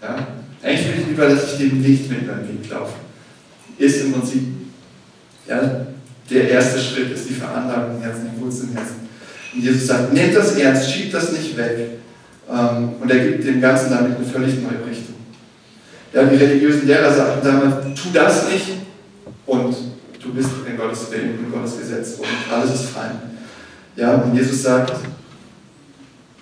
Ja? 0.00 0.26
Eigentlich 0.62 0.86
würde 0.86 1.00
ich 1.00 1.06
lieber, 1.08 1.28
dass 1.28 1.52
ich 1.52 1.58
dem 1.58 1.80
nicht 1.80 2.10
mit 2.10 2.26
beim 2.26 2.48
Weg 2.48 2.70
laufe. 2.70 2.94
Ist 3.78 4.04
im 4.04 4.12
Prinzip 4.12 4.42
ja, 5.48 5.86
der 6.30 6.50
erste 6.50 6.78
Schritt, 6.78 7.12
ist 7.12 7.28
die 7.28 7.34
Veranlagung 7.34 7.96
im 7.96 8.02
Herzen, 8.02 8.30
die 8.34 8.40
Wurzel 8.40 8.68
im 8.70 8.76
Herzen. 8.76 9.08
Und 9.54 9.62
Jesus 9.62 9.86
sagt, 9.86 10.12
nehmt 10.12 10.36
das 10.36 10.56
ernst, 10.56 10.90
schiebt 10.90 11.14
das 11.14 11.32
nicht 11.32 11.56
weg. 11.56 11.98
Ähm, 12.50 12.94
und 13.00 13.10
er 13.10 13.18
gibt 13.18 13.44
dem 13.44 13.60
Ganzen 13.60 13.90
damit 13.90 14.16
eine 14.16 14.26
völlig 14.26 14.54
neue 14.56 14.86
Richtung. 14.88 15.14
Ja, 16.12 16.24
die 16.24 16.36
religiösen 16.36 16.86
Lehrer 16.86 17.12
sagten 17.12 17.46
damals, 17.46 18.00
tu 18.00 18.08
das 18.12 18.50
nicht 18.50 18.68
und 19.46 19.74
bist 20.38 20.50
in 20.66 20.76
Gottes 20.76 21.10
Willen, 21.10 21.38
in 21.38 21.52
Gottes 21.52 21.78
Gesetz 21.78 22.14
und 22.18 22.52
alles 22.52 22.74
ist 22.74 22.90
fein. 22.90 23.20
Ja, 23.96 24.14
und 24.14 24.34
Jesus 24.34 24.62
sagt, 24.62 24.92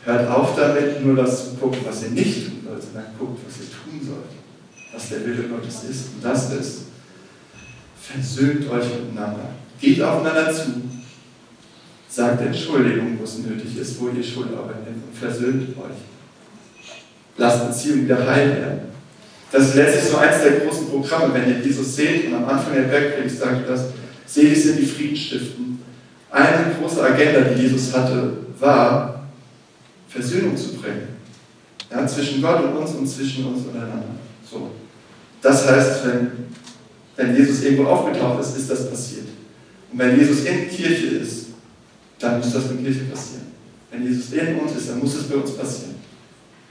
hört 0.04 0.30
auf 0.30 0.54
damit, 0.54 1.04
nur 1.04 1.16
das 1.16 1.50
zu 1.50 1.56
gucken, 1.56 1.80
was 1.84 2.02
ihr 2.02 2.10
nicht 2.10 2.46
tun 2.46 2.60
sollt, 2.64 2.82
sondern 2.82 3.04
guckt, 3.18 3.40
was 3.46 3.56
ihr 3.58 3.70
tun 3.70 4.06
sollt. 4.06 4.36
Was 4.92 5.08
der 5.08 5.26
Wille 5.26 5.48
Gottes 5.48 5.84
ist. 5.84 6.14
Und 6.14 6.22
das 6.24 6.52
ist, 6.52 6.82
versöhnt 8.00 8.70
euch 8.70 8.84
miteinander. 8.84 9.48
Geht 9.80 10.02
aufeinander 10.02 10.52
zu. 10.52 10.82
Sagt 12.08 12.40
Entschuldigung, 12.42 13.18
wo 13.18 13.24
es 13.24 13.38
nötig 13.38 13.78
ist, 13.78 14.00
wo 14.00 14.08
ihr 14.08 14.22
Schuld 14.22 14.48
arbeitet 14.54 14.88
und 14.88 15.18
versöhnt 15.18 15.76
euch. 15.76 15.96
Lasst 17.38 17.68
Beziehungen 17.68 18.04
wieder 18.04 18.26
heil 18.26 18.48
werden. 18.50 18.95
Das 19.52 19.68
ist 19.68 19.74
letztlich 19.76 20.10
so 20.10 20.16
eins 20.18 20.42
der 20.42 20.60
großen 20.60 20.88
Programme, 20.88 21.32
wenn 21.32 21.48
ihr 21.48 21.64
Jesus 21.64 21.94
seht 21.94 22.26
und 22.26 22.34
am 22.34 22.48
Anfang 22.48 22.74
der 22.74 22.82
Bergpredigt 22.82 23.38
sagt 23.38 23.68
das, 23.68 23.86
selig 24.26 24.62
sind 24.62 24.80
die 24.80 24.86
Friedensstiften. 24.86 25.80
Eine 26.30 26.74
große 26.78 27.02
Agenda, 27.02 27.40
die 27.40 27.62
Jesus 27.62 27.94
hatte, 27.94 28.32
war, 28.58 29.28
Versöhnung 30.08 30.56
zu 30.56 30.74
bringen. 30.74 31.08
Ja, 31.90 32.06
zwischen 32.06 32.42
Gott 32.42 32.64
und 32.64 32.76
uns 32.76 32.90
und 32.92 33.06
zwischen 33.06 33.46
uns 33.46 33.64
untereinander. 33.66 34.16
So. 34.48 34.70
Das 35.40 35.68
heißt, 35.68 36.06
wenn, 36.06 36.30
wenn 37.16 37.36
Jesus 37.36 37.62
irgendwo 37.62 37.84
aufgetaucht 37.84 38.40
ist, 38.40 38.56
ist 38.56 38.70
das 38.70 38.90
passiert. 38.90 39.26
Und 39.92 39.98
wenn 39.98 40.18
Jesus 40.18 40.44
in 40.44 40.68
Kirche 40.68 41.18
ist, 41.18 41.46
dann 42.18 42.38
muss 42.38 42.52
das 42.52 42.70
in 42.70 42.82
Kirche 42.82 43.04
passieren. 43.04 43.46
Wenn 43.90 44.04
Jesus 44.04 44.32
in 44.32 44.58
uns 44.58 44.76
ist, 44.76 44.90
dann 44.90 44.98
muss 44.98 45.14
es 45.14 45.24
bei 45.24 45.36
uns 45.36 45.52
passieren. 45.52 45.95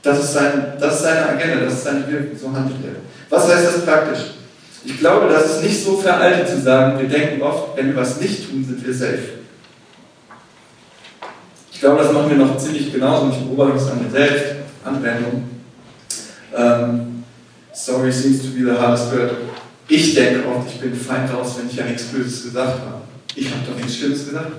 Das 0.05 0.19
ist, 0.19 0.33
sein, 0.33 0.73
das 0.79 0.97
ist 0.97 1.01
seine 1.01 1.29
Agenda, 1.29 1.65
das 1.65 1.73
ist 1.73 1.83
seine 1.83 2.07
Wirkung, 2.07 2.37
so 2.39 2.53
handelt 2.53 2.77
er. 2.85 2.91
Was 3.27 3.51
heißt 3.51 3.65
das 3.65 3.85
praktisch? 3.85 4.19
Ich 4.83 4.99
glaube, 4.99 5.27
das 5.27 5.55
ist 5.55 5.63
nicht 5.63 5.83
so 5.83 5.97
veraltet 5.97 6.47
zu 6.47 6.61
sagen, 6.61 6.99
wir 6.99 7.09
denken 7.09 7.41
oft, 7.41 7.75
wenn 7.75 7.87
wir 7.87 7.95
was 7.95 8.21
nicht 8.21 8.47
tun, 8.47 8.63
sind 8.63 8.85
wir 8.85 8.93
safe. 8.93 9.17
Ich 11.73 11.79
glaube, 11.79 12.03
das 12.03 12.13
machen 12.13 12.29
wir 12.29 12.37
noch 12.37 12.55
ziemlich 12.55 12.93
genauso 12.93 13.31
ich 13.31 13.47
beobachte 13.47 13.77
es 13.77 13.89
an 13.89 14.03
mir 14.03 14.11
selbst, 14.11 14.45
Anwendung. 14.83 15.43
Ähm, 16.55 17.23
sorry 17.73 18.11
seems 18.11 18.43
to 18.43 18.49
be 18.49 18.59
the 18.59 18.79
hardest 18.79 19.11
word. 19.11 19.31
Ich 19.87 20.13
denke 20.13 20.47
oft, 20.47 20.69
ich 20.71 20.81
bin 20.81 20.93
fein 20.93 21.27
raus, 21.31 21.55
wenn 21.57 21.67
ich 21.67 21.77
ja 21.77 21.85
nichts 21.85 22.03
Böses 22.03 22.43
gesagt 22.43 22.79
habe. 22.79 23.01
Ich 23.35 23.47
habe 23.47 23.61
doch 23.67 23.75
nichts 23.75 23.95
Schlimmes 23.95 24.27
gesagt. 24.27 24.51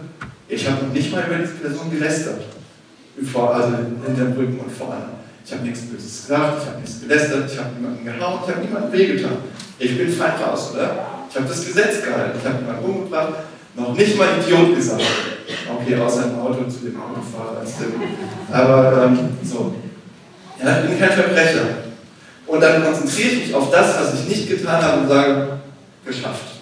Ich 0.48 0.68
habe 0.68 0.86
noch 0.86 0.92
nicht 0.92 1.12
mal 1.12 1.22
über 1.24 1.38
diese 1.38 1.54
Person 1.54 1.88
gelästert. 1.88 2.40
also 3.16 3.76
hinter 4.04 4.24
dem 4.24 4.32
Rücken 4.32 4.58
und 4.58 4.72
vor 4.72 4.92
allem. 4.92 5.15
Ich 5.46 5.52
habe 5.52 5.62
nichts 5.62 5.82
Böses 5.82 6.26
gesagt, 6.26 6.60
ich 6.60 6.68
habe 6.68 6.80
nichts 6.80 7.00
gelästert, 7.00 7.52
ich 7.52 7.56
habe 7.56 7.70
niemanden 7.76 8.04
gehauen, 8.04 8.40
ich 8.42 8.52
habe 8.52 8.66
niemanden 8.66 8.92
wehgetan. 8.92 9.36
Ich 9.78 9.96
bin 9.96 10.12
fein 10.12 10.32
raus, 10.42 10.72
oder? 10.74 11.06
Ich 11.30 11.36
habe 11.36 11.46
das 11.46 11.64
Gesetz 11.64 12.02
gehalten, 12.02 12.36
ich 12.36 12.44
habe 12.44 12.56
niemanden 12.56 12.84
umgebracht, 12.84 13.32
noch 13.76 13.96
nicht 13.96 14.18
mal 14.18 14.28
Idiot 14.40 14.74
gesagt. 14.74 15.02
Okay, 15.70 15.96
außer 16.00 16.24
im 16.24 16.40
Auto 16.40 16.64
zu 16.68 16.86
dem 16.86 17.00
Autofahrer 17.00 17.60
als 17.60 17.78
Tipp. 17.78 17.94
Aber 18.50 19.04
ähm, 19.04 19.28
so. 19.44 19.72
Ja, 20.60 20.80
ich 20.80 20.90
bin 20.90 20.98
kein 20.98 21.12
Verbrecher. 21.12 21.66
Und 22.48 22.60
dann 22.60 22.82
konzentriere 22.82 23.28
ich 23.28 23.46
mich 23.46 23.54
auf 23.54 23.70
das, 23.70 24.00
was 24.00 24.14
ich 24.14 24.28
nicht 24.28 24.48
getan 24.48 24.82
habe 24.82 25.02
und 25.02 25.08
sage, 25.08 25.58
geschafft. 26.04 26.56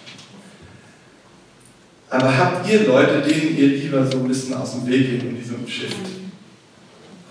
Aber 2.11 2.37
habt 2.37 2.69
ihr 2.71 2.87
Leute, 2.87 3.23
denen 3.23 3.57
ihr 3.57 3.69
lieber 3.69 4.07
so 4.07 4.19
ein 4.19 4.29
bisschen 4.29 4.55
aus 4.55 4.73
dem 4.73 4.87
Weg 4.87 5.11
geht 5.11 5.23
in 5.23 5.39
diesem 5.39 5.67
Shift? 5.67 5.97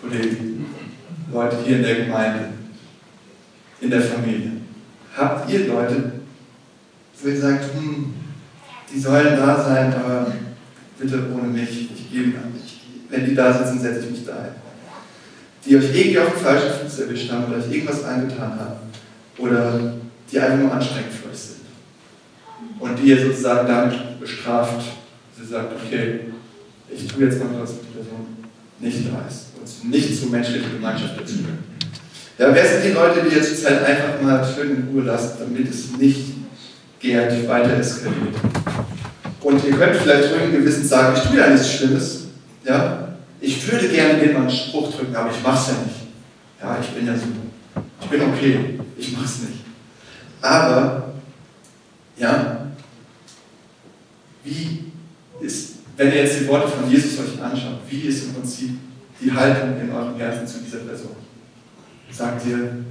Kollegen? 0.01 0.65
Leute 1.33 1.57
hier 1.65 1.77
in 1.77 1.83
der 1.83 1.95
Gemeinde, 2.05 2.49
in 3.81 3.89
der 3.89 4.01
Familie? 4.01 4.51
Habt 5.15 5.51
ihr 5.51 5.67
Leute, 5.67 6.11
wo 7.21 7.29
ihr 7.29 7.39
sagt, 7.39 7.65
hm, 7.73 8.13
die 8.91 8.99
sollen 8.99 9.37
da 9.37 9.63
sein, 9.63 9.93
aber 9.93 10.33
bitte 10.97 11.27
ohne 11.33 11.47
mich, 11.47 11.91
ich 11.91 12.11
gebe 12.11 12.37
an 12.37 12.53
mich. 12.53 12.81
Wenn 13.09 13.25
die 13.25 13.35
da 13.35 13.51
sitzen, 13.51 13.79
setze 13.79 14.05
ich 14.05 14.11
mich 14.11 14.25
da 14.25 14.33
ein. 14.33 14.55
Die 15.65 15.77
euch 15.77 15.95
irgendwie 15.95 16.19
auf 16.19 16.33
den 16.33 16.43
falschen 16.43 16.71
Fuß 16.81 16.99
erwischt 16.99 17.31
haben 17.31 17.45
oder 17.45 17.57
euch 17.57 17.71
irgendwas 17.71 18.03
angetan 18.03 18.59
haben 18.59 18.75
oder 19.37 19.93
die 20.31 20.39
einfach 20.39 20.57
nur 20.57 20.73
anstrengend 20.73 21.13
für 21.13 21.29
euch 21.29 21.37
sind. 21.37 21.61
Und 22.79 22.99
die 22.99 23.09
ihr 23.09 23.25
sozusagen 23.25 23.67
damit 23.67 24.19
bestraft. 24.19 24.83
Sie 25.37 25.45
sagt, 25.45 25.73
okay, 25.73 26.19
ich 26.89 27.07
tue 27.07 27.25
jetzt 27.25 27.39
mal 27.39 27.61
was, 27.61 27.79
die 27.79 27.97
Person 27.97 28.27
nicht 28.79 29.07
da 29.07 29.25
und 29.63 29.89
nicht 29.89 30.19
zur 30.19 30.29
menschlichen 30.29 30.73
Gemeinschaft 30.73 31.19
dazugehören. 31.19 31.63
Ja, 32.37 32.53
wer 32.53 32.65
sind 32.65 32.83
die 32.85 32.91
Leute, 32.91 33.21
die 33.21 33.35
ihr 33.35 33.43
zurzeit 33.43 33.83
einfach 33.85 34.21
mal 34.21 34.43
schön 34.43 34.75
in 34.75 34.87
Ruhe 34.91 35.03
lasst, 35.03 35.39
damit 35.39 35.69
es 35.69 35.95
nicht 35.97 36.33
gärt, 36.99 37.47
weiter 37.47 37.77
eskaliert? 37.77 38.35
Und 39.41 39.63
ihr 39.65 39.73
könnt 39.73 39.95
vielleicht 39.95 40.33
ruhigen 40.33 40.51
Gewissens 40.51 40.89
sagen, 40.89 41.15
ich 41.15 41.29
tue 41.29 41.37
ja 41.37 41.49
nichts 41.49 41.71
Schlimmes. 41.71 42.27
Ja? 42.65 43.15
Ich 43.39 43.71
würde 43.71 43.87
gerne 43.89 44.25
mal 44.33 44.41
einen 44.41 44.49
Spruch 44.49 44.91
drücken, 44.91 45.15
aber 45.15 45.29
ich 45.31 45.43
mache 45.43 45.59
es 45.59 45.67
ja 45.67 45.73
nicht. 45.83 45.95
Ja, 46.61 46.77
ich 46.81 46.89
bin 46.89 47.07
ja 47.07 47.13
so. 47.13 47.81
Ich 48.01 48.07
bin 48.07 48.21
okay. 48.21 48.79
Ich 48.97 49.11
mache 49.11 49.25
es 49.25 49.39
nicht. 49.39 49.59
Aber, 50.41 51.13
ja, 52.17 52.67
wie 54.43 54.91
ist, 55.41 55.73
wenn 55.95 56.07
ihr 56.07 56.23
jetzt 56.23 56.39
die 56.39 56.47
Worte 56.47 56.67
von 56.67 56.89
Jesus 56.89 57.19
euch 57.19 57.41
anschaut, 57.41 57.79
wie 57.89 58.01
ist 58.01 58.25
im 58.25 58.33
Prinzip 58.33 58.71
die 59.21 59.31
Haltung 59.31 59.79
in 59.79 59.91
eurem 59.91 60.17
Herzen 60.17 60.47
zu 60.47 60.59
dieser 60.59 60.79
Person? 60.79 61.15
Sagt 62.11 62.45
ihr 62.45 62.83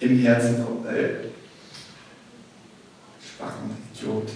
im 0.00 0.18
Herzen, 0.20 0.56
ey, 0.88 1.30
Spacken, 3.20 3.70
Idiot, 3.94 4.28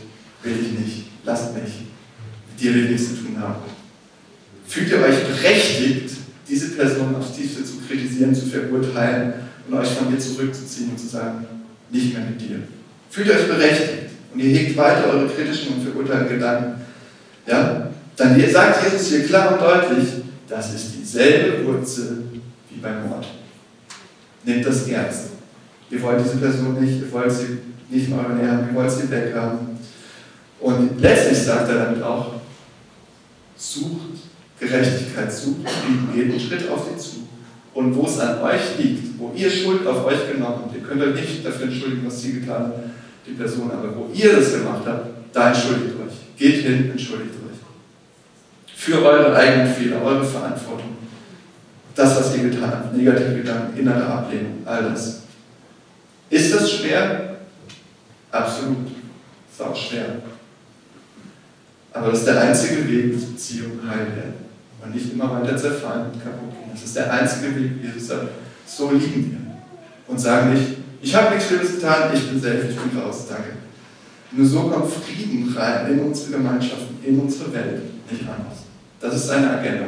will 0.43 0.52
ich 0.61 0.79
nicht, 0.79 1.07
lasst 1.25 1.55
mich, 1.55 1.87
mit 2.50 2.61
dir 2.61 2.75
will 2.75 2.85
ich 2.85 2.91
nichts 2.91 3.09
zu 3.09 3.23
tun 3.23 3.41
haben. 3.41 3.62
Fühlt 4.67 4.91
ihr 4.91 5.00
euch 5.00 5.25
berechtigt, 5.25 6.17
diese 6.49 6.71
Person 6.71 7.14
aufs 7.17 7.33
Tiefste 7.37 7.64
zu 7.64 7.79
kritisieren, 7.87 8.35
zu 8.35 8.47
verurteilen 8.47 9.35
und 9.69 9.75
euch 9.75 9.88
von 9.88 10.12
ihr 10.12 10.19
zurückzuziehen 10.19 10.91
und 10.91 10.99
zu 10.99 11.07
sagen, 11.07 11.47
nicht 11.91 12.14
mehr 12.14 12.25
mit 12.25 12.41
dir? 12.41 12.62
Fühlt 13.11 13.29
ihr 13.29 13.35
euch 13.35 13.49
berechtigt 13.49 14.11
und 14.33 14.41
ihr 14.41 14.57
hegt 14.57 14.76
weiter 14.76 15.09
eure 15.09 15.29
kritischen 15.29 15.75
und 15.75 15.83
verurteilenden 15.83 16.38
Gedanken, 16.38 16.81
ja? 17.47 17.88
Dann 18.17 18.50
sagt 18.50 18.85
Jesus 18.85 19.09
hier 19.09 19.26
klar 19.26 19.52
und 19.52 19.61
deutlich, 19.61 20.22
das 20.53 20.75
ist 20.75 20.95
dieselbe 21.01 21.67
Wurzel 21.67 22.25
wie 22.69 22.81
beim 22.81 23.09
Mord. 23.09 23.27
Nehmt 24.45 24.67
das 24.67 24.87
ernst. 24.87 25.31
Ihr 25.91 26.03
wollt 26.03 26.23
diese 26.23 26.37
Person 26.37 26.79
nicht, 26.79 27.01
ihr 27.01 27.13
wollt 27.13 27.33
sie 27.33 27.59
nicht 27.89 28.09
in 28.09 28.13
euren 28.13 28.47
haben, 28.47 28.69
ihr 28.69 28.75
wollt 28.75 28.91
sie 28.91 29.11
weghaben. 29.11 29.79
Und 30.61 31.01
letztlich 31.01 31.39
sagt 31.39 31.71
er 31.71 31.87
damit 31.87 32.03
auch, 32.03 32.35
sucht 33.57 34.19
Gerechtigkeit, 34.61 35.33
sucht 35.33 35.69
Frieden, 35.69 36.31
einen 36.31 36.41
Schritt 36.41 36.69
auf 36.69 36.87
sie 36.89 36.99
zu. 36.99 37.29
Und 37.75 37.97
wo 37.97 38.07
es 38.07 38.19
an 38.19 38.43
euch 38.43 38.79
liegt, 38.79 39.19
wo 39.19 39.33
ihr 39.35 39.51
Schuld 39.51 39.87
auf 39.87 40.05
euch 40.05 40.31
genommen 40.31 40.57
habt, 40.63 40.75
ihr 40.75 40.83
könnt 40.83 41.03
euch 41.03 41.15
nicht 41.15 41.47
dafür 41.47 41.67
entschuldigen, 41.67 42.07
was 42.07 42.21
sie 42.21 42.41
getan 42.41 42.67
hat, 42.67 42.75
die 43.27 43.33
Person, 43.33 43.71
aber 43.71 43.97
wo 43.97 44.11
ihr 44.13 44.37
das 44.37 44.53
gemacht 44.53 44.83
habt, 44.85 45.07
da 45.33 45.49
entschuldigt 45.49 45.95
euch. 45.97 46.13
Geht 46.37 46.63
hin, 46.63 46.91
entschuldigt 46.91 47.31
euch. 47.37 47.42
Für 48.85 49.01
eure 49.01 49.37
eigenen 49.37 49.73
Fehler, 49.73 50.03
eure 50.03 50.25
Verantwortung. 50.25 50.97
Das, 51.95 52.17
was 52.17 52.37
ihr 52.37 52.51
getan 52.51 52.69
habt, 52.69 52.97
negative 52.97 53.37
Gedanken, 53.37 53.79
innere 53.79 54.05
Ablehnung, 54.05 54.59
all 54.65 54.83
das. 54.91 55.21
Ist 56.29 56.53
das 56.53 56.69
schwer? 56.69 57.37
Absolut. 58.33 58.89
Ist 59.49 59.62
auch 59.62 59.77
schwer. 59.77 60.17
Aber 61.93 62.11
das 62.11 62.19
ist 62.19 62.27
der 62.27 62.41
einzige 62.41 62.89
Weg, 62.89 63.15
dass 63.15 63.27
Beziehungen 63.27 63.89
heil 63.89 64.17
werden. 64.17 64.35
Und 64.83 64.93
nicht 64.93 65.12
immer 65.12 65.31
weiter 65.31 65.57
zerfallen 65.57 66.07
und 66.07 66.21
kaputt 66.21 66.51
gehen. 66.51 66.73
Das 66.73 66.83
ist 66.83 66.97
der 66.97 67.12
einzige 67.12 67.55
Weg, 67.55 67.81
wie 67.81 67.87
Jesus 67.87 68.09
sagt, 68.09 68.31
so 68.67 68.91
lieben 68.91 69.31
wir. 69.31 70.12
Und 70.12 70.19
sagen 70.19 70.55
nicht, 70.55 70.79
ich 71.01 71.15
habe 71.15 71.33
nichts 71.33 71.47
Schlimmes 71.47 71.77
getan, 71.77 72.11
ich 72.12 72.29
bin 72.29 72.41
selbst, 72.41 72.71
ich 72.71 72.77
bin 72.77 73.01
raus, 73.01 73.27
danke. 73.29 73.53
Nur 74.33 74.45
so 74.45 74.62
kommt 74.62 74.93
Frieden 74.93 75.55
rein 75.57 75.93
in 75.93 76.01
unsere 76.01 76.33
Gemeinschaften, 76.33 76.99
in 77.05 77.21
unsere 77.21 77.53
Welt, 77.55 77.83
nicht 78.11 78.23
anders. 78.23 78.62
Das 79.03 79.17
ist 79.17 79.27
seine 79.27 79.51
Agenda. 79.59 79.87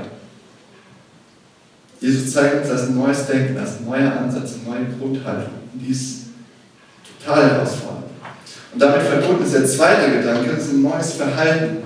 Jesus 2.00 2.32
zeigt 2.32 2.56
uns 2.56 2.68
das 2.68 2.90
neues 2.90 3.26
Denken, 3.26 3.54
das 3.54 3.78
ein 3.78 3.86
neuer 3.86 4.12
Ansatz, 4.12 4.54
eine 4.54 4.76
neue 4.76 4.94
Grundhaltung. 4.98 5.54
Und 5.72 5.80
die 5.80 5.92
ist 5.92 6.24
total 7.20 7.50
herausfordernd. 7.50 8.06
Und 8.72 8.82
damit 8.82 9.02
verbunden 9.02 9.44
ist 9.44 9.54
der 9.54 9.64
zweite 9.64 10.10
Gedanke, 10.18 10.50
das 10.50 10.66
ist 10.66 10.72
ein 10.72 10.82
neues 10.82 11.12
Verhalten. 11.12 11.76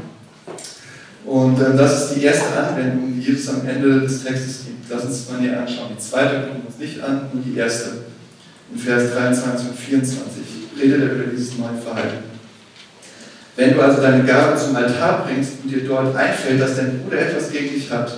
Und 1.27 1.61
äh, 1.61 1.77
das 1.77 2.05
ist 2.05 2.17
die 2.17 2.25
erste 2.25 2.57
Anwendung, 2.57 3.13
die 3.15 3.21
Jesus 3.21 3.55
am 3.55 3.69
Ende 3.69 4.01
des 4.01 4.25
Textes 4.25 4.65
gibt. 4.65 4.91
Lass 4.91 5.05
uns 5.05 5.29
mal 5.31 5.41
näher 5.41 5.61
anschauen. 5.61 5.91
Die 5.95 6.03
zweite 6.03 6.41
gucken 6.41 6.63
wir 6.63 6.69
uns 6.69 6.79
nicht 6.79 7.03
an, 7.03 7.29
nur 7.33 7.43
die 7.43 7.59
erste. 7.59 7.91
In 8.73 8.79
Vers 8.79 9.13
23 9.13 9.69
und 9.69 9.79
24 9.79 10.43
redet 10.81 11.01
er 11.03 11.13
über 11.13 11.25
dieses 11.25 11.59
neue 11.59 11.77
Verhalten. 11.77 12.28
Wenn 13.59 13.75
du 13.75 13.83
also 13.83 14.00
deine 14.00 14.23
Gabe 14.23 14.57
zum 14.57 14.77
Altar 14.77 15.25
bringst 15.27 15.55
und 15.65 15.73
dir 15.73 15.85
dort 15.85 16.15
einfällt, 16.15 16.61
dass 16.61 16.77
dein 16.77 17.00
Bruder 17.00 17.23
etwas 17.23 17.50
gegen 17.50 17.75
dich 17.75 17.91
hat, 17.91 18.17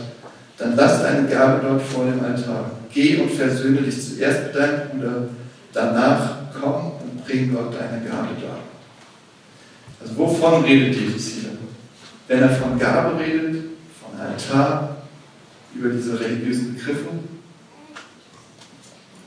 dann 0.59 0.76
lass 0.76 1.02
deine 1.02 1.26
Gabe 1.26 1.62
dort 1.66 1.80
vor 1.80 2.04
dem 2.04 2.23
Altar. 2.23 2.73
Geh 2.92 3.16
und 3.16 3.30
versöhne 3.30 3.80
dich 3.80 3.94
zuerst 3.94 4.49
mit 4.49 4.54
deinem 4.54 4.88
Bruder, 4.90 5.28
danach 5.73 6.37
komm 6.52 6.92
und 7.00 7.25
bring 7.26 7.54
Gott 7.54 7.73
deine 7.73 8.04
Gabe 8.06 8.28
dar. 8.38 8.59
Also 9.99 10.18
wovon 10.18 10.62
redet 10.62 10.94
Jesus 10.94 11.28
hier? 11.28 11.50
Wenn 12.28 12.42
er 12.42 12.50
von 12.50 12.78
Gabe 12.78 13.18
redet, 13.18 13.62
von 13.99 14.20
Altar, 14.20 14.97
über 15.75 15.88
diese 15.88 16.20
religiösen 16.20 16.75
Begriffe, 16.75 17.09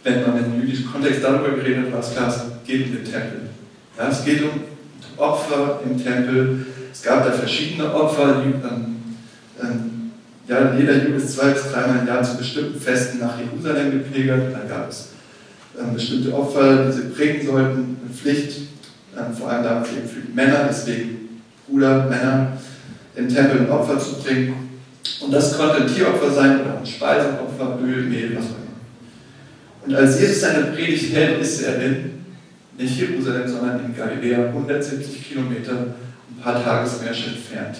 wenn 0.03 0.21
man 0.21 0.45
im 0.45 0.61
jüdischen 0.61 0.91
Kontext 0.91 1.23
darüber 1.23 1.55
geredet 1.55 1.85
hat, 1.85 1.93
war 1.93 1.99
es 2.01 2.11
klar, 2.11 2.27
es 2.27 2.67
geht 2.67 2.85
um 2.85 2.97
den 2.97 3.03
Tempel. 3.03 3.49
Ja, 3.97 4.09
es 4.09 4.23
geht 4.23 4.43
um 4.43 4.72
Opfer 5.17 5.81
im 5.85 6.01
Tempel. 6.01 6.65
Es 6.91 7.01
gab 7.01 7.25
da 7.25 7.31
verschiedene 7.31 7.93
Opfer. 7.93 8.43
Ähm, 8.43 8.95
ähm, 9.61 10.11
ja, 10.47 10.73
jeder 10.77 11.03
Jude 11.03 11.15
ist 11.15 11.33
zwei 11.33 11.51
bis 11.51 11.71
dreimal 11.71 11.99
im 11.99 12.07
Jahr 12.07 12.23
zu 12.23 12.37
bestimmten 12.37 12.79
Festen 12.79 13.19
nach 13.19 13.37
Jerusalem 13.39 13.91
gepilgert. 13.91 14.53
Da 14.53 14.59
gab 14.67 14.89
es 14.89 15.09
ähm, 15.79 15.93
bestimmte 15.93 16.33
Opfer, 16.33 16.85
die 16.85 16.91
sie 16.91 17.09
bringen 17.09 17.45
sollten, 17.45 17.97
eine 18.03 18.13
Pflicht, 18.13 18.61
vor 19.37 19.49
allem 19.49 19.63
damals 19.63 19.89
eben 19.89 20.09
für 20.09 20.21
die 20.21 20.33
Männer, 20.33 20.65
deswegen 20.67 21.41
Bruder, 21.67 22.07
Männer, 22.07 22.53
im 23.15 23.29
Tempel 23.29 23.61
ein 23.61 23.69
Opfer 23.69 23.99
zu 23.99 24.21
bringen. 24.21 24.79
Und 25.21 25.31
das 25.31 25.57
konnte 25.57 25.83
ein 25.83 25.87
Tieropfer 25.87 26.31
sein 26.31 26.61
oder 26.61 26.79
ein 26.79 26.85
Speiseopfer, 26.85 27.79
Öl, 27.83 28.03
Mehl, 28.03 28.35
was 28.35 28.45
auch 28.45 28.49
immer. 28.49 29.85
Und 29.85 29.95
als 29.95 30.19
Jesus 30.19 30.41
seine 30.41 30.65
Predigt 30.67 31.13
hält, 31.13 31.41
ist 31.41 31.61
er 31.61 31.81
in 31.81 32.22
nicht 32.77 32.97
Jerusalem, 32.97 33.47
sondern 33.47 33.85
in 33.85 33.95
Galiläa, 33.95 34.47
170 34.47 35.29
Kilometer, 35.29 35.73
ein 35.73 36.41
paar 36.41 36.63
Tagesmärsche 36.63 37.31
entfernt 37.31 37.77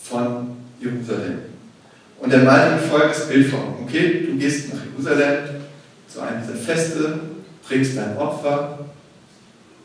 von 0.00 0.56
Jerusalem. 0.80 1.38
Und 2.20 2.32
er 2.32 2.42
malt 2.42 2.72
ein 2.72 2.80
folgendes 2.80 3.28
Bild 3.28 3.46
vor. 3.46 3.78
Okay, 3.82 4.26
du 4.26 4.36
gehst 4.36 4.72
nach 4.72 4.80
Jerusalem, 4.84 5.44
zu 6.08 6.20
einem 6.20 6.42
dieser 6.42 6.58
Feste, 6.58 7.20
bringst 7.66 7.96
dein 7.96 8.16
Opfer 8.16 8.86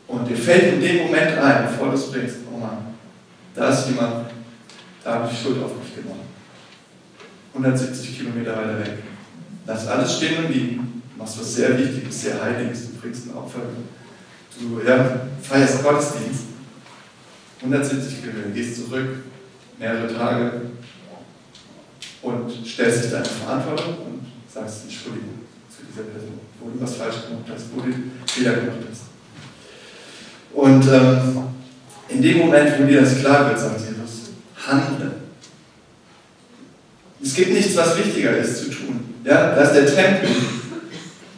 und 0.08 0.28
dir 0.28 0.36
fällt 0.36 0.74
in 0.74 0.80
dem 0.80 1.06
Moment 1.06 1.38
ein, 1.38 1.66
bevor 1.66 1.88
du 1.88 1.94
es 1.94 2.10
bringst, 2.10 2.36
oh 2.52 2.58
Mann, 2.58 2.78
da 3.54 3.70
ist 3.70 3.88
jemand, 3.88 4.26
da 5.02 5.14
habe 5.14 5.30
ich 5.30 5.38
Schuld 5.38 5.62
auf 5.62 5.72
mich 5.78 5.94
genommen. 5.94 6.24
170 7.54 8.18
Kilometer 8.18 8.56
weiter 8.56 8.80
weg. 8.80 8.98
Lass 9.66 9.86
alles 9.86 10.16
stehen 10.16 10.44
und 10.44 10.52
liegen. 10.52 11.02
Du 11.12 11.18
machst 11.18 11.38
was 11.38 11.54
sehr 11.54 11.78
Wichtiges, 11.78 12.22
sehr 12.22 12.42
Heiliges. 12.42 12.90
Du 12.90 13.00
bringst 13.00 13.28
ein 13.28 13.36
Opfer 13.36 13.60
Du 14.58 14.80
ja, 14.86 15.20
feierst 15.42 15.82
Gottesdienst, 15.82 16.44
170 17.60 18.20
Kilometer, 18.20 18.50
gehst 18.50 18.76
zurück, 18.76 19.16
mehrere 19.78 20.14
Tage 20.14 20.52
und 22.22 22.66
stellst 22.66 23.04
dich 23.04 23.10
deine 23.10 23.24
Verantwortung 23.24 23.94
und 24.06 24.26
sagst 24.52 24.84
Entschuldigung 24.84 25.40
zu 25.68 25.82
dieser 25.90 26.04
Person, 26.04 26.40
wo 26.60 26.70
du 26.70 26.80
was 26.80 26.94
falsch 26.94 27.26
gemacht 27.28 27.46
hast, 27.52 27.66
wo 27.74 27.80
du 27.80 27.92
Fehler 28.26 28.54
gemacht 28.54 28.78
hast. 28.90 29.02
Und 30.52 30.86
ähm, 30.86 31.44
in 32.08 32.22
dem 32.22 32.38
Moment, 32.38 32.78
wo 32.78 32.86
dir 32.86 33.00
das 33.00 33.18
klar 33.18 33.48
wird, 33.48 33.58
sagt 33.58 33.80
Jesus, 33.80 34.30
handle. 34.66 35.12
Es 37.22 37.34
gibt 37.34 37.52
nichts, 37.52 37.76
was 37.76 37.98
wichtiger 37.98 38.36
ist 38.36 38.58
zu 38.58 38.70
tun. 38.70 39.14
Ja, 39.24 39.54
das 39.54 39.68
ist 39.68 39.74
der 39.74 39.94
Tempel. 39.94 40.30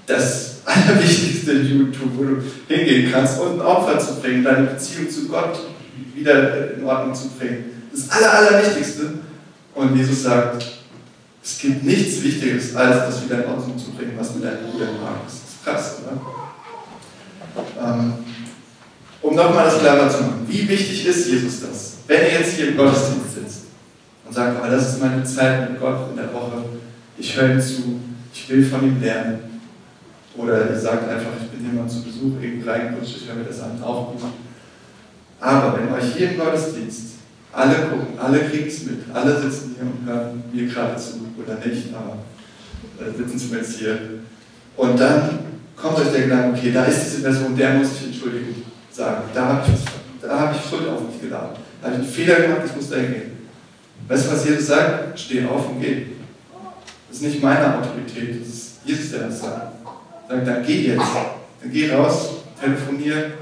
Das 0.07 0.46
allerwichtigste 0.89 1.53
YouTube, 1.53 2.11
wo 2.17 2.25
du 2.25 2.43
hingehen 2.69 3.11
kannst 3.13 3.41
und 3.41 3.61
ein 3.61 3.61
Opfer 3.61 3.99
zu 3.99 4.21
bringen, 4.21 4.45
deine 4.45 4.67
Beziehung 4.67 5.09
zu 5.11 5.29
Gott 5.29 5.59
wieder 6.15 6.75
in 6.75 6.85
Ordnung 6.85 7.15
zu 7.15 7.29
bringen. 7.31 7.65
Das 7.93 8.11
Aller, 8.11 8.33
Allerwichtigste. 8.33 9.15
Und 9.75 9.97
Jesus 9.97 10.23
sagt, 10.23 10.65
es 11.43 11.59
gibt 11.59 11.85
nichts 11.85 12.23
Wichtigeres, 12.23 12.75
als 12.75 13.07
das 13.07 13.25
wieder 13.25 13.45
in 13.45 13.51
Ordnung 13.51 13.79
zu 13.79 13.91
bringen, 13.93 14.15
was 14.19 14.35
mit 14.35 14.45
deinem 14.45 14.71
Bruder 14.71 14.87
ist. 15.27 15.43
Das 15.43 15.53
ist 15.53 15.65
krass, 15.65 15.97
oder? 16.03 16.21
Ähm, 17.83 18.15
um 19.23 19.35
nochmal 19.35 19.65
das 19.67 19.79
klarer 19.79 20.11
zu 20.11 20.23
machen, 20.23 20.47
wie 20.49 20.69
wichtig 20.69 21.07
ist 21.07 21.29
Jesus 21.29 21.61
das? 21.61 21.97
Wenn 22.07 22.21
er 22.21 22.41
jetzt 22.41 22.55
hier 22.55 22.69
im 22.69 22.77
Gottesdienst 22.77 23.35
sitzt 23.35 23.61
und 24.27 24.35
sagt, 24.35 24.59
aber 24.59 24.71
das 24.71 24.95
ist 24.95 25.01
meine 25.01 25.25
Zeit 25.25 25.71
mit 25.71 25.81
Gott 25.81 26.11
in 26.11 26.17
der 26.17 26.33
Woche, 26.33 26.65
ich 27.19 27.37
höre 27.37 27.51
ihm 27.51 27.61
zu, 27.61 28.01
ich 28.33 28.49
will 28.49 28.65
von 28.65 28.83
ihm 28.83 29.01
lernen, 29.01 29.39
oder 30.37 30.71
ihr 30.71 30.79
sagt 30.79 31.09
einfach, 31.09 31.31
ich 31.41 31.51
bin 31.51 31.71
hier 31.71 31.81
mal 31.81 31.89
zu 31.89 32.03
Besuch, 32.03 32.35
reingerutscht, 32.67 33.17
ich 33.17 33.29
höre 33.29 33.37
mir 33.37 33.45
das 33.45 33.61
an, 33.61 33.83
auch 33.83 34.13
gut. 34.13 34.23
Aber 35.41 35.79
wenn 35.79 35.93
euch 35.93 36.15
hier 36.15 36.33
im 36.33 36.39
Gottesdienst 36.39 37.17
alle 37.53 37.75
gucken, 37.75 38.19
alle 38.19 38.41
kriegen 38.41 38.69
es 38.69 38.85
mit, 38.85 39.01
alle 39.13 39.41
sitzen 39.41 39.77
hier 39.79 39.87
und 39.87 40.07
hören 40.07 40.43
mir 40.53 40.67
gerade 40.67 40.97
zu 40.97 41.27
oder 41.39 41.55
nicht, 41.67 41.89
aber 41.95 42.19
äh, 43.01 43.17
sitzen 43.17 43.39
zumindest 43.39 43.79
hier. 43.79 43.99
Und 44.77 45.01
dann 45.01 45.39
kommt 45.75 45.99
euch 45.99 46.13
der 46.13 46.23
Gedanke, 46.23 46.59
okay, 46.59 46.73
da 46.73 46.85
ist 46.85 47.05
diese 47.05 47.23
Person, 47.23 47.57
der 47.57 47.75
muss 47.75 47.89
ich 47.93 48.07
entschuldigen, 48.09 48.63
sagen. 48.91 49.25
Da 49.35 49.47
habe 49.47 49.63
ich, 49.67 50.29
hab 50.29 50.55
ich 50.55 50.69
Schuld 50.69 50.89
auf 50.89 51.03
mich 51.07 51.21
geladen. 51.21 51.57
Da 51.81 51.89
habe 51.89 51.97
ich 51.97 52.03
einen 52.03 52.13
Fehler 52.13 52.41
gemacht, 52.41 52.63
ich 52.67 52.77
muss 52.77 52.91
da 52.91 52.97
hingehen. 52.97 53.33
Weißt 54.09 54.27
du, 54.27 54.33
was 54.33 54.45
Jesus 54.45 54.67
sagt? 54.67 55.19
Steh 55.19 55.45
auf 55.47 55.71
und 55.71 55.81
geh. 55.81 56.07
Das 57.09 57.19
ist 57.19 57.23
nicht 57.23 57.43
meine 57.43 57.79
Autorität, 57.79 58.41
das 58.41 58.49
ist 58.49 58.73
Jesus, 58.85 59.13
der 59.13 59.29
das 59.29 59.41
sagt. 59.41 59.77
Sagt, 60.29 60.47
dann 60.47 60.67
geh 60.67 60.89
jetzt. 60.89 61.03
Dann 61.63 61.73
geh 61.73 61.93
raus, 61.93 62.31
telefonier 62.61 63.33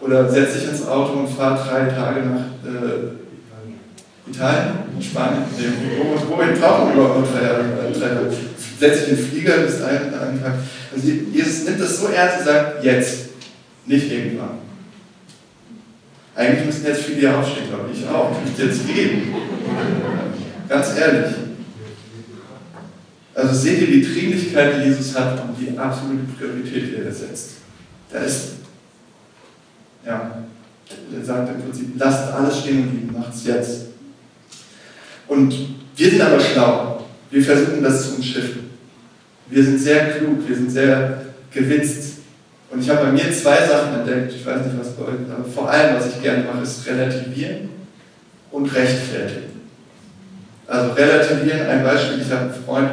oder 0.00 0.28
setz 0.28 0.54
dich 0.54 0.68
ins 0.68 0.86
Auto 0.86 1.20
und 1.20 1.28
fahr 1.28 1.56
drei 1.56 1.86
Tage 1.86 2.20
nach 2.20 2.70
äh, 2.70 4.30
Italien, 4.30 4.74
Spanien, 5.00 5.44
wo, 5.98 6.36
wohin 6.36 6.58
brauchen 6.60 6.88
wir 6.88 6.94
überhaupt 6.94 7.20
noch 7.20 7.32
drei, 7.32 8.08
Tage? 8.08 8.32
Setz 8.78 9.00
dich 9.00 9.08
in 9.10 9.16
den 9.16 9.26
Flieger, 9.26 9.58
bist 9.58 9.82
einen, 9.82 10.12
einen 10.12 10.42
Tag. 10.42 10.54
Also 10.94 11.08
Jesus 11.08 11.64
nimmt 11.64 11.80
das 11.80 12.00
so 12.00 12.08
ernst 12.08 12.40
und 12.40 12.44
sagt, 12.44 12.84
jetzt, 12.84 13.26
nicht 13.86 14.10
irgendwann. 14.10 14.58
Eigentlich 16.34 16.66
müssen 16.66 16.86
jetzt 16.86 17.02
viele 17.02 17.20
hier 17.20 17.38
aufstehen, 17.38 17.68
glaube 17.68 17.88
ich 17.92 18.06
auch. 18.06 18.30
Ich 18.44 18.62
jetzt 18.62 18.86
gehen. 18.86 19.34
Ganz 20.68 20.98
ehrlich. 20.98 21.34
Also 23.36 23.52
seht 23.52 23.82
ihr 23.82 23.88
die 23.88 24.02
Dringlichkeit, 24.02 24.76
die 24.76 24.88
Jesus 24.88 25.14
hat 25.14 25.38
und 25.42 25.54
die 25.60 25.78
absolute 25.78 26.22
Priorität, 26.38 26.90
die 26.90 27.04
er 27.04 27.12
setzt. 27.12 27.50
Da 28.10 28.20
ist, 28.20 28.52
ja, 30.06 30.42
er 31.14 31.24
sagt 31.24 31.50
im 31.50 31.62
Prinzip, 31.62 31.88
lasst 31.98 32.32
alles 32.32 32.60
stehen 32.60 32.84
und 32.84 32.94
liegen, 32.94 33.12
macht 33.12 33.34
es 33.34 33.44
jetzt. 33.44 33.80
Und 35.28 35.54
wir 35.94 36.10
sind 36.10 36.22
aber 36.22 36.40
schlau. 36.40 37.04
Wir 37.30 37.44
versuchen 37.44 37.82
das 37.82 38.08
zu 38.08 38.16
umschiffen. 38.16 38.70
Wir 39.48 39.62
sind 39.62 39.80
sehr 39.80 40.12
klug, 40.12 40.48
wir 40.48 40.56
sind 40.56 40.70
sehr 40.70 41.20
gewitzt. 41.50 42.20
Und 42.70 42.80
ich 42.80 42.88
habe 42.88 43.04
bei 43.04 43.12
mir 43.12 43.30
zwei 43.32 43.66
Sachen 43.66 44.00
entdeckt, 44.00 44.32
ich 44.32 44.46
weiß 44.46 44.64
nicht, 44.64 44.78
was 44.80 44.94
bei 44.94 45.02
euch, 45.04 45.30
aber 45.30 45.44
vor 45.44 45.70
allem, 45.70 45.96
was 45.96 46.08
ich 46.08 46.22
gerne 46.22 46.44
mache, 46.44 46.62
ist 46.62 46.86
relativieren 46.86 47.68
und 48.50 48.74
rechtfertigen. 48.74 49.60
Also 50.66 50.92
relativieren, 50.94 51.66
ein 51.66 51.84
Beispiel, 51.84 52.22
ich 52.22 52.32
habe 52.32 52.52
einen 52.52 52.64
Freund, 52.64 52.90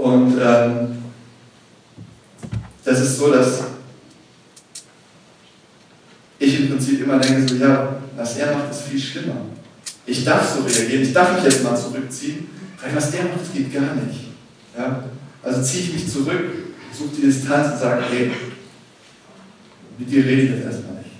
und 0.00 0.38
ähm, 0.42 1.02
das 3.00 3.10
ist 3.10 3.18
so, 3.18 3.32
dass 3.32 3.60
ich 6.38 6.60
im 6.60 6.68
Prinzip 6.68 7.02
immer 7.02 7.18
denke, 7.18 7.48
so, 7.48 7.54
ja, 7.56 7.96
was 8.16 8.36
er 8.36 8.54
macht, 8.54 8.70
ist 8.70 8.82
viel 8.82 9.00
schlimmer. 9.00 9.36
Ich 10.04 10.24
darf 10.24 10.54
so 10.54 10.62
reagieren, 10.62 11.02
ich 11.02 11.12
darf 11.12 11.34
mich 11.34 11.44
jetzt 11.44 11.64
mal 11.64 11.76
zurückziehen, 11.76 12.48
weil 12.82 12.94
was 12.94 13.10
der 13.10 13.24
macht, 13.24 13.54
geht 13.54 13.72
gar 13.72 13.94
nicht. 13.94 14.28
Ja? 14.76 15.04
Also 15.42 15.62
ziehe 15.62 15.84
ich 15.84 15.92
mich 15.94 16.12
zurück, 16.12 16.44
suche 16.92 17.16
die 17.16 17.26
Distanz 17.26 17.72
und 17.72 17.78
sage, 17.78 18.04
hey, 18.10 18.30
mit 19.98 20.10
dir 20.10 20.24
rede 20.24 20.42
ich 20.42 20.50
jetzt 20.50 20.64
erstmal 20.64 20.96
nicht. 20.96 21.10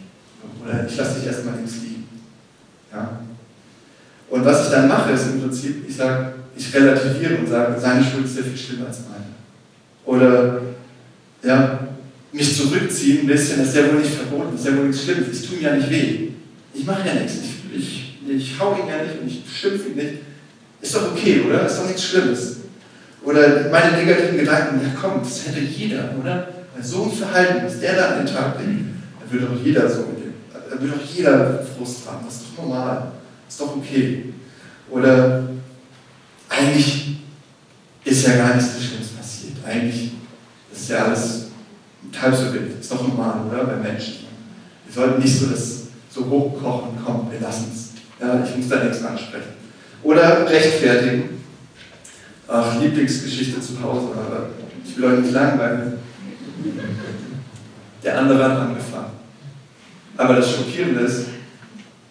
Oder 0.63 0.87
ich 0.87 0.97
lasse 0.97 1.19
dich 1.19 1.27
erstmal 1.29 1.57
links 1.57 1.75
liegen. 1.83 2.09
Ja? 2.93 3.21
Und 4.29 4.45
was 4.45 4.67
ich 4.67 4.71
dann 4.71 4.89
mache, 4.89 5.13
ist 5.13 5.27
im 5.29 5.41
Prinzip, 5.41 5.89
ich 5.89 5.97
sage, 5.97 6.35
ich 6.57 6.75
relativiere 6.75 7.39
und 7.39 7.49
sage, 7.49 7.81
seine 7.81 8.05
Schuld 8.05 8.27
ist 8.27 8.35
sehr 8.35 8.45
viel 8.45 8.57
schlimmer 8.57 8.89
als 8.89 9.01
meine. 9.09 9.31
Oder 10.05 10.61
ja, 11.43 11.89
mich 12.33 12.57
zurückziehen 12.57 13.21
ein 13.21 13.27
bisschen, 13.27 13.59
das 13.59 13.69
ist 13.69 13.77
ja 13.77 13.93
wohl 13.93 14.01
nicht 14.01 14.15
verboten, 14.15 14.53
das 14.53 14.61
ist 14.61 14.67
ja 14.69 14.77
wohl 14.77 14.87
nichts 14.87 15.05
Schlimmes, 15.05 15.41
ich 15.41 15.49
tue 15.49 15.59
ihm 15.59 15.63
ja 15.65 15.75
nicht 15.77 15.91
weh. 15.91 16.29
Ich 16.73 16.87
mache 16.87 17.09
ja 17.09 17.15
nichts, 17.15 17.35
ich, 17.75 17.79
ich, 17.79 18.15
ich 18.29 18.61
hau 18.61 18.73
ihn 18.75 18.89
ja 18.89 19.03
nicht 19.03 19.21
und 19.21 19.29
ich 19.29 19.43
schimpfe 19.53 19.89
ihn 19.89 19.97
nicht. 19.97 20.15
Ist 20.81 20.95
doch 20.95 21.13
okay, 21.13 21.43
oder? 21.47 21.67
Ist 21.67 21.79
doch 21.79 21.87
nichts 21.87 22.05
Schlimmes. 22.05 22.57
Oder 23.23 23.69
meine 23.71 23.99
negativen 23.99 24.39
Gedanken, 24.39 24.81
ja 24.83 24.93
komm, 24.99 25.21
das 25.23 25.47
hätte 25.47 25.61
jeder, 25.61 26.15
oder? 26.19 26.49
Bei 26.75 26.83
so 26.83 27.05
ein 27.05 27.13
Verhalten, 27.13 27.67
was 27.67 27.81
der 27.81 27.97
da 27.97 28.09
an 28.11 28.25
den 28.25 28.35
Tag 28.35 28.59
legt, 28.59 28.81
dann 29.21 29.31
würde 29.31 29.47
doch 29.47 29.63
jeder 29.63 29.89
so 29.91 30.07
mit 30.07 30.25
dem, 30.25 30.35
dann 30.53 30.81
würde 30.81 30.95
doch 30.95 31.15
jeder 31.15 31.63
Frust 31.77 32.07
haben, 32.07 32.25
das 32.25 32.37
ist 32.37 32.45
doch 32.57 32.65
normal, 32.65 33.13
das 33.47 33.55
ist 33.55 33.61
doch 33.61 33.77
okay. 33.77 34.33
Oder 34.91 35.49
eigentlich 36.49 37.19
ist 38.05 38.27
ja 38.27 38.37
gar 38.37 38.55
nichts 38.55 38.73
Schlimmes 38.83 39.09
passiert. 39.09 39.57
Eigentlich 39.67 40.13
ist 40.73 40.89
ja 40.89 41.05
alles 41.05 41.47
halb 42.23 42.35
so 42.35 42.53
wild. 42.53 42.81
Ist 42.81 42.91
doch 42.91 43.07
normal, 43.07 43.47
oder? 43.49 43.65
Bei 43.65 43.77
Menschen. 43.77 44.27
Wir 44.87 44.95
sollten 44.95 45.23
nicht 45.23 45.39
so 45.39 45.47
das 45.47 45.81
so 46.13 46.29
hochkochen, 46.29 46.99
komm, 47.05 47.29
wir 47.31 47.41
lassen 47.41 47.71
es. 47.73 47.91
Ja, 48.21 48.45
ich 48.45 48.57
muss 48.57 48.69
da 48.69 48.85
nichts 48.85 49.05
ansprechen. 49.05 49.55
Oder 50.03 50.49
rechtfertigen. 50.49 51.41
Ach, 52.49 52.81
Lieblingsgeschichte 52.81 53.61
zu 53.61 53.81
Hause, 53.81 54.09
aber 54.15 54.49
ich 54.85 54.97
will 54.97 55.05
euch 55.05 55.21
nicht 55.21 55.33
langweilen. 55.33 55.99
Der 58.03 58.19
andere 58.19 58.45
hat 58.45 58.59
angefangen. 58.59 59.13
Aber 60.17 60.35
das 60.35 60.51
Schockierende 60.51 61.01
ist, 61.03 61.27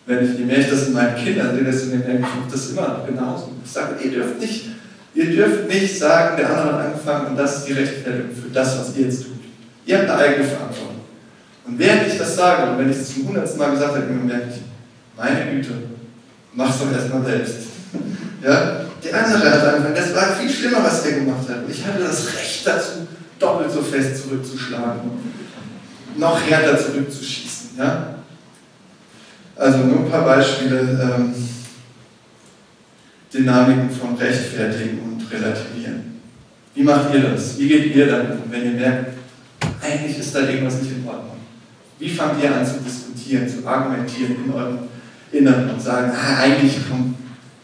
wenn 0.05 0.25
ich, 0.25 0.39
je 0.39 0.45
mehr 0.45 0.59
ich 0.59 0.69
das 0.69 0.87
in 0.87 0.93
meinen 0.93 1.15
Kindern 1.15 1.53
sehe, 1.53 1.63
desto 1.63 1.87
mehr 1.89 1.99
denke 1.99 2.23
ich, 2.23 2.45
ich 2.45 2.51
das 2.51 2.69
immer 2.71 3.05
genauso. 3.05 3.51
Ich 3.63 3.69
sage, 3.69 3.95
ihr 4.03 4.11
dürft 4.11 4.39
nicht, 4.39 4.65
ihr 5.13 5.25
dürft 5.25 5.67
nicht 5.67 5.99
sagen, 5.99 6.37
der 6.37 6.49
andere 6.49 6.73
hat 6.73 6.85
angefangen 6.85 7.27
und 7.27 7.37
das 7.37 7.57
ist 7.57 7.67
die 7.67 7.73
Rechtfertigung 7.73 8.31
für 8.31 8.49
das, 8.49 8.79
was 8.79 8.97
ihr 8.97 9.05
jetzt 9.05 9.23
tut. 9.23 9.38
Ihr 9.89 9.97
habt 9.97 10.09
eine 10.11 10.21
eigene 10.21 10.47
Verantwortung. 10.47 11.01
Und 11.65 11.79
während 11.79 12.07
ich 12.07 12.15
das 12.19 12.35
sage, 12.35 12.69
und 12.69 12.77
wenn 12.77 12.91
ich 12.91 12.97
es 12.97 13.11
zum 13.11 13.27
hundertsten 13.27 13.57
Mal 13.57 13.71
gesagt 13.71 13.95
habe, 13.95 14.05
merke 14.05 14.49
ich, 14.51 14.61
meine 15.17 15.51
Güte, 15.51 15.73
mach's 16.53 16.77
doch 16.77 16.91
erstmal 16.91 17.25
selbst. 17.25 17.55
ja? 18.43 18.81
Der 19.03 19.25
andere 19.25 19.51
hat 19.51 19.65
angefangen, 19.65 19.95
das 19.95 20.13
war 20.13 20.35
viel 20.35 20.49
schlimmer, 20.49 20.83
was 20.83 21.03
er 21.07 21.13
gemacht 21.13 21.49
hat. 21.49 21.63
Und 21.63 21.71
ich 21.71 21.83
hatte 21.83 22.03
das 22.03 22.27
Recht 22.35 22.67
dazu, 22.67 23.07
doppelt 23.39 23.71
so 23.71 23.81
fest 23.81 24.21
zurückzuschlagen, 24.21 25.09
noch 26.17 26.39
härter 26.39 26.77
zurückzuschießen. 26.77 27.69
Ja? 27.79 28.15
Also 29.55 29.79
nur 29.79 30.01
ein 30.01 30.11
paar 30.11 30.23
Beispiele, 30.23 30.81
ähm, 31.01 31.33
Dynamiken 33.33 33.89
von 33.89 34.15
Rechtfertigen 34.15 34.99
und 34.99 35.31
Relativieren. 35.31 36.21
Wie 36.75 36.83
macht 36.83 37.11
ihr 37.11 37.21
das? 37.21 37.57
Wie 37.57 37.67
geht 37.67 37.95
ihr 37.95 38.05
damit 38.05 38.37
wenn 38.51 38.65
ihr 38.65 38.79
merkt, 38.79 39.18
eigentlich 39.89 40.19
ist 40.19 40.33
da 40.33 40.47
irgendwas 40.47 40.81
nicht 40.81 40.91
in 40.91 41.07
Ordnung? 41.07 41.37
Wie 41.97 42.09
fangt 42.09 42.41
ihr 42.41 42.53
an 42.53 42.65
zu 42.65 42.79
diskutieren, 42.79 43.47
zu 43.47 43.67
argumentieren 43.67 44.35
in 44.45 44.53
eurem 44.53 44.79
Inneren 45.31 45.69
und 45.69 45.81
sagen, 45.81 46.11
ah, 46.11 46.41
eigentlich 46.41 46.77
komm, 46.89 47.15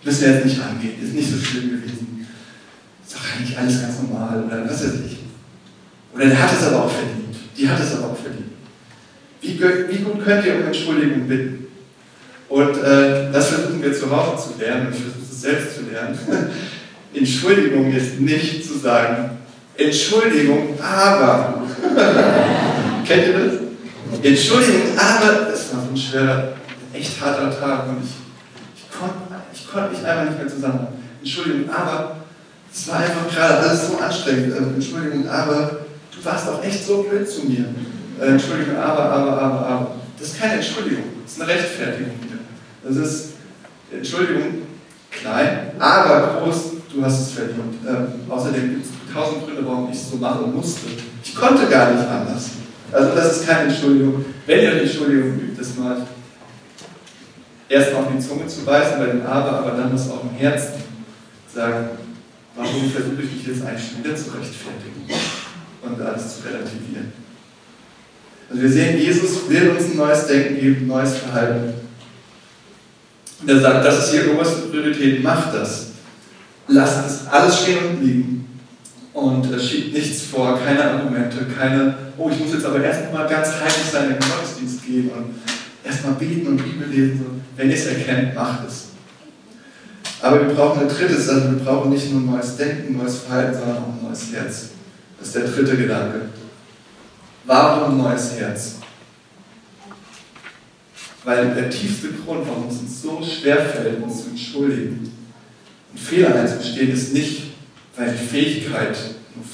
müssen 0.03 0.21
wir 0.21 0.33
jetzt 0.33 0.45
nicht 0.45 0.61
angehen, 0.61 0.93
ist 1.01 1.13
nicht 1.13 1.31
so 1.31 1.37
schlimm 1.37 1.69
gewesen. 1.69 2.27
Ist 3.05 3.15
doch 3.15 3.21
eigentlich 3.35 3.57
alles 3.57 3.81
ganz 3.81 4.01
normal 4.01 4.43
oder 4.43 4.65
was 4.65 4.83
weiß 4.83 4.93
ich. 5.05 5.17
Oder 6.13 6.27
der 6.27 6.41
hat 6.41 6.51
es 6.51 6.67
aber 6.67 6.85
auch 6.85 6.91
verdient. 6.91 7.35
Die 7.57 7.67
hat 7.67 7.79
es 7.79 7.95
aber 7.95 8.11
auch 8.11 8.17
verdient. 8.17 8.45
Wie, 9.41 9.59
wie 9.59 10.03
gut 10.03 10.23
könnt 10.23 10.45
ihr 10.45 10.55
um 10.55 10.63
Entschuldigung 10.63 11.27
bitten? 11.27 11.67
Und 12.49 12.77
äh, 12.77 13.31
das 13.31 13.49
versuchen 13.49 13.81
wir 13.81 13.93
zu 13.93 14.09
Hause 14.09 14.53
zu 14.53 14.59
lernen 14.59 14.87
und 14.87 14.95
ich 14.95 15.01
versuche 15.01 15.23
es 15.29 15.41
selbst 15.41 15.75
zu 15.77 15.81
lernen. 15.91 16.17
Entschuldigung 17.13 17.91
ist 17.93 18.19
nicht 18.19 18.65
zu 18.65 18.77
sagen, 18.77 19.31
Entschuldigung, 19.77 20.79
aber. 20.81 21.64
Kennt 23.05 23.27
ihr 23.27 23.33
das? 23.33 23.53
Entschuldigung, 24.21 24.97
aber 24.97 25.51
das 25.51 25.73
war 25.73 25.83
ein 25.83 25.97
schwerer, 25.97 26.53
echt 26.93 27.21
harter 27.21 27.57
Tag 27.59 27.87
und 27.89 28.03
ich, 28.03 28.11
ich 28.75 28.91
konnte 28.91 29.15
ich 29.53 29.71
konnt 29.71 29.91
mich 29.91 30.05
einfach 30.05 30.25
nicht 30.25 30.37
mehr 30.37 30.47
zusammen. 30.47 30.87
Entschuldigung, 31.19 31.69
aber 31.69 32.17
es 32.71 32.87
war 32.87 32.97
einfach 32.97 33.29
gerade 33.33 33.57
alles 33.59 33.87
so 33.87 33.97
anstrengend. 33.97 34.55
Ähm, 34.55 34.75
Entschuldigung, 34.75 35.27
aber 35.27 35.79
du 36.11 36.25
warst 36.25 36.49
auch 36.49 36.63
echt 36.63 36.85
so 36.85 37.03
blöd 37.03 37.29
zu 37.29 37.45
mir. 37.45 37.65
Äh, 38.19 38.31
Entschuldigung, 38.31 38.77
aber, 38.77 39.03
aber, 39.03 39.41
aber, 39.41 39.65
aber. 39.65 39.91
Das 40.19 40.29
ist 40.29 40.39
keine 40.39 40.55
Entschuldigung, 40.55 41.03
das 41.23 41.33
ist 41.33 41.41
eine 41.41 41.51
Rechtfertigung 41.51 42.13
hier. 42.27 42.39
Das 42.83 42.95
ist 42.95 43.29
Entschuldigung, 43.91 44.63
klein, 45.11 45.71
aber 45.79 46.41
groß, 46.41 46.71
du 46.93 47.03
hast 47.03 47.19
es 47.21 47.31
verdient. 47.31 47.75
Ähm, 47.87 48.07
außerdem 48.29 48.69
gibt 48.69 48.85
es 48.85 48.91
tausend 49.15 49.45
Gründe, 49.45 49.65
warum 49.65 49.89
ich 49.89 49.97
es 49.97 50.11
so 50.11 50.17
machen 50.17 50.53
musste. 50.53 50.87
Ich 51.23 51.33
konnte 51.33 51.67
gar 51.67 51.91
nicht 51.91 52.05
anders. 52.05 52.49
Also 52.91 53.15
das 53.15 53.37
ist 53.37 53.47
keine 53.47 53.69
Entschuldigung. 53.69 54.25
Wenn 54.45 54.61
ihr 54.61 54.71
eine 54.71 54.81
Entschuldigung 54.81 55.39
übt, 55.39 55.57
das 55.57 55.77
mal 55.77 56.05
erst 57.69 57.93
auf 57.93 58.05
die 58.13 58.19
Zunge 58.19 58.45
zu 58.47 58.61
beißen 58.65 58.99
bei 58.99 59.05
dem 59.07 59.25
Aber, 59.25 59.59
aber 59.59 59.71
dann 59.71 59.91
das 59.91 60.09
auch 60.11 60.23
im 60.23 60.37
Herzen 60.37 60.83
sagen, 61.53 61.89
warum 62.55 62.91
versuche 62.91 63.21
ich 63.23 63.31
mich 63.31 63.47
jetzt 63.47 63.65
eigentlich 63.65 63.97
wieder 63.97 64.15
zu 64.15 64.31
rechtfertigen 64.31 65.05
und 65.81 66.01
alles 66.01 66.35
zu 66.35 66.47
relativieren. 66.47 67.13
Also 68.49 68.61
wir 68.61 68.69
sehen, 68.69 68.99
Jesus 68.99 69.49
will 69.49 69.69
uns 69.69 69.85
ein 69.85 69.97
neues 69.97 70.27
Denken 70.27 70.59
geben, 70.59 70.81
ein 70.81 70.87
neues 70.87 71.15
Verhalten. 71.17 71.73
Und 73.41 73.49
er 73.49 73.59
sagt, 73.59 73.85
das 73.85 74.05
ist 74.05 74.11
hier 74.11 74.33
oberste 74.33 74.67
Priorität, 74.67 75.23
macht 75.23 75.53
das. 75.53 75.87
Lasst 76.67 77.05
es 77.05 77.27
alles 77.27 77.61
stehen 77.61 77.85
und 77.89 78.03
liegen 78.03 78.44
und 79.15 79.51
äh, 79.51 79.59
schiebt 79.59 79.93
nichts 79.93 80.23
vor, 80.23 80.59
keine 80.59 80.83
Argumente, 80.83 81.45
keine, 81.57 81.95
oh, 82.17 82.29
ich 82.29 82.37
muss 82.37 82.53
jetzt 82.53 82.65
aber 82.65 82.83
erstmal 82.83 83.27
ganz 83.27 83.47
heilig 83.47 83.85
sein, 83.89 84.11
in 84.11 84.19
den 84.19 84.19
Gottesdienst 84.19 84.85
gehen 84.85 85.09
und 85.09 85.35
erstmal 85.83 86.13
beten 86.15 86.47
und 86.47 86.57
Bibel 86.57 86.87
lesen. 86.87 87.41
Wenn 87.55 87.69
ihr 87.69 87.77
es 87.77 87.87
erkennt, 87.87 88.35
macht 88.35 88.67
es. 88.67 88.89
Aber 90.21 90.45
wir 90.45 90.53
brauchen 90.53 90.81
eine 90.81 90.89
dritte 90.89 91.19
Sache, 91.19 91.55
wir 91.55 91.63
brauchen 91.63 91.91
nicht 91.91 92.11
nur 92.11 92.21
ein 92.21 92.31
neues 92.31 92.57
Denken, 92.57 92.93
ein 92.93 92.97
neues 92.97 93.19
Verhalten, 93.19 93.57
sondern 93.57 93.77
auch 93.77 93.87
ein 93.87 94.03
neues 94.05 94.33
Herz. 94.33 94.69
Das 95.17 95.27
ist 95.27 95.35
der 95.35 95.45
dritte 95.45 95.77
Gedanke. 95.77 96.21
Warum 97.45 97.91
ein 97.91 97.97
neues 97.97 98.33
Herz? 98.37 98.75
Weil 101.23 101.55
der 101.55 101.69
tiefste 101.69 102.09
Grund, 102.09 102.45
warum 102.47 102.67
es 102.67 102.79
uns 102.79 103.01
so 103.01 103.23
schwer 103.23 103.57
fällt, 103.57 104.03
uns 104.03 104.23
zu 104.23 104.29
entschuldigen 104.31 105.09
und 105.93 105.99
Fehler 105.99 106.35
einzugestehen, 106.35 106.91
ist 106.91 107.13
nicht, 107.13 107.54
weil 107.97 108.11
die 108.11 108.25
Fähigkeit 108.25 108.97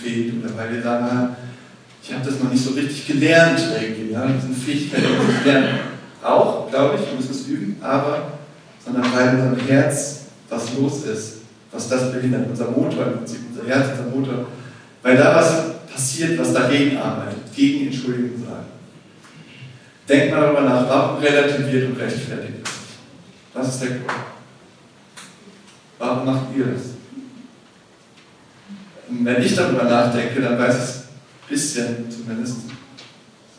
fehlt 0.01 0.43
oder 0.43 0.57
weil 0.57 0.73
wir 0.73 0.81
sagen, 0.81 1.05
ah, 1.05 1.35
ich 2.03 2.13
habe 2.13 2.25
das 2.25 2.39
noch 2.39 2.51
nicht 2.51 2.63
so 2.63 2.71
richtig 2.71 3.07
gelernt 3.07 3.59
irgendwie. 3.79 4.13
Ja? 4.13 4.25
Das 4.25 4.43
sind 4.43 4.57
Fähigkeiten, 4.57 5.03
die 5.03 5.45
wir 5.45 5.53
lernen. 5.53 5.79
Auch, 6.23 6.69
glaube 6.69 6.95
ich, 6.95 7.07
wir 7.07 7.15
müssen 7.15 7.31
es 7.31 7.47
üben, 7.47 7.77
aber, 7.81 8.33
sondern 8.83 9.03
weil 9.13 9.29
in 9.29 9.41
unserem 9.41 9.67
Herz 9.67 10.21
was 10.49 10.73
los 10.77 11.05
ist, 11.05 11.37
was 11.71 11.89
das 11.89 12.11
behindert. 12.11 12.47
Unser 12.49 12.69
Motor 12.69 13.07
im 13.07 13.17
Prinzip, 13.17 13.39
unser 13.49 13.67
Herz, 13.67 13.89
unser 13.97 14.15
Motor. 14.15 14.47
Weil 15.01 15.17
da 15.17 15.35
was 15.35 15.87
passiert, 15.91 16.37
was 16.37 16.53
dagegen 16.53 16.97
arbeitet, 16.97 17.53
gegen 17.55 17.87
Entschuldigung 17.87 18.43
sagen. 18.43 18.65
Denkt 20.07 20.31
mal 20.31 20.41
darüber 20.41 20.61
nach, 20.61 20.87
warum 20.89 21.23
relativiert 21.23 21.89
und 21.89 21.99
rechtfertigt 21.99 22.59
das? 22.63 22.71
Was 23.53 23.67
ist 23.69 23.81
der 23.81 23.89
Grund? 23.89 24.11
Warum 25.97 26.25
macht 26.25 26.55
ihr 26.55 26.65
das? 26.65 27.00
Und 29.11 29.25
wenn 29.25 29.41
ich 29.41 29.55
darüber 29.55 29.83
nachdenke, 29.83 30.41
dann 30.41 30.57
weiß 30.57 30.75
ich 30.75 30.81
es 30.83 30.95
ein 30.95 31.49
bisschen 31.49 32.09
zumindest. 32.09 32.55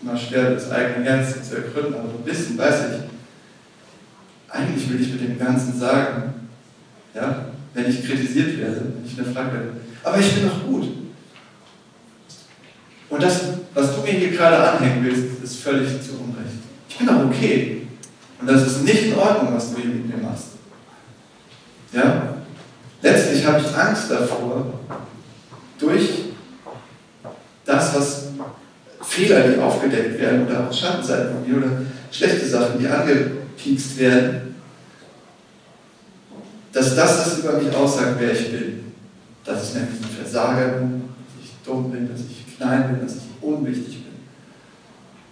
Immer 0.01 0.17
schwer, 0.17 0.53
das 0.53 0.71
eigene 0.71 1.05
Herz 1.05 1.49
zu 1.49 1.57
ergründen, 1.57 1.95
aber 1.95 2.09
ein 2.09 2.25
bisschen 2.25 2.57
weiß 2.57 2.75
ich. 2.91 4.55
Eigentlich 4.55 4.91
will 4.91 5.01
ich 5.01 5.13
mit 5.13 5.23
dem 5.23 5.39
Ganzen 5.39 5.79
sagen, 5.79 6.35
ja, 7.15 7.47
wenn 7.75 7.89
ich 7.89 8.05
kritisiert 8.05 8.59
werde, 8.59 8.81
wenn 8.95 9.05
ich 9.05 9.15
hinterfragt 9.15 9.53
werde, 9.53 9.69
aber 10.03 10.19
ich 10.19 10.35
bin 10.35 10.49
doch 10.49 10.67
gut. 10.67 10.89
Und 13.11 13.23
das, 13.23 13.41
was 13.75 13.95
du 13.95 14.03
mir 14.03 14.13
hier 14.13 14.31
gerade 14.31 14.57
anhängen 14.57 15.05
willst, 15.05 15.43
ist 15.43 15.57
völlig 15.59 15.89
zu 16.03 16.13
Unrecht. 16.13 16.57
Ich 16.89 16.97
bin 16.97 17.07
doch 17.07 17.27
okay. 17.27 17.87
Und 18.41 18.47
das 18.49 18.67
ist 18.67 18.85
nicht 18.85 19.05
in 19.05 19.15
Ordnung, 19.15 19.55
was 19.55 19.73
du 19.73 19.81
hier 19.81 19.91
mit 19.91 20.09
mir 20.09 20.23
machst. 20.23 20.47
Ja? 21.93 22.37
Letztlich 23.03 23.47
habe 23.47 23.61
ich 23.61 23.77
Angst 23.77 24.11
davor, 24.11 24.81
durch 25.83 26.11
das, 27.65 27.95
was 27.95 28.29
Fehler, 29.13 29.47
die 29.47 29.59
aufgedeckt 29.59 30.19
werden, 30.19 30.47
oder 30.47 30.67
auch 30.67 30.73
Schattenseiten 30.73 31.35
von 31.35 31.47
mir, 31.47 31.59
oder 31.59 31.83
schlechte 32.11 32.47
Sachen, 32.47 32.79
die 32.79 32.87
angepiekst 32.87 33.99
werden, 33.99 34.55
dass 36.73 36.97
das 36.97 37.25
das 37.25 37.39
über 37.41 37.59
mich 37.59 37.75
aussagt, 37.75 38.17
wer 38.19 38.33
ich 38.33 38.51
bin. 38.51 38.95
Dass 39.45 39.69
ich 39.69 39.75
nämlich 39.75 40.01
ein 40.01 40.17
Versager 40.23 40.79
bin, 40.79 41.03
dass 41.19 41.45
ich 41.45 41.53
dumm 41.63 41.91
bin, 41.91 42.09
dass 42.09 42.21
ich 42.21 42.57
klein 42.57 42.89
bin, 42.89 43.07
dass 43.07 43.17
ich 43.17 43.23
unwichtig 43.43 44.05
bin. 44.05 44.15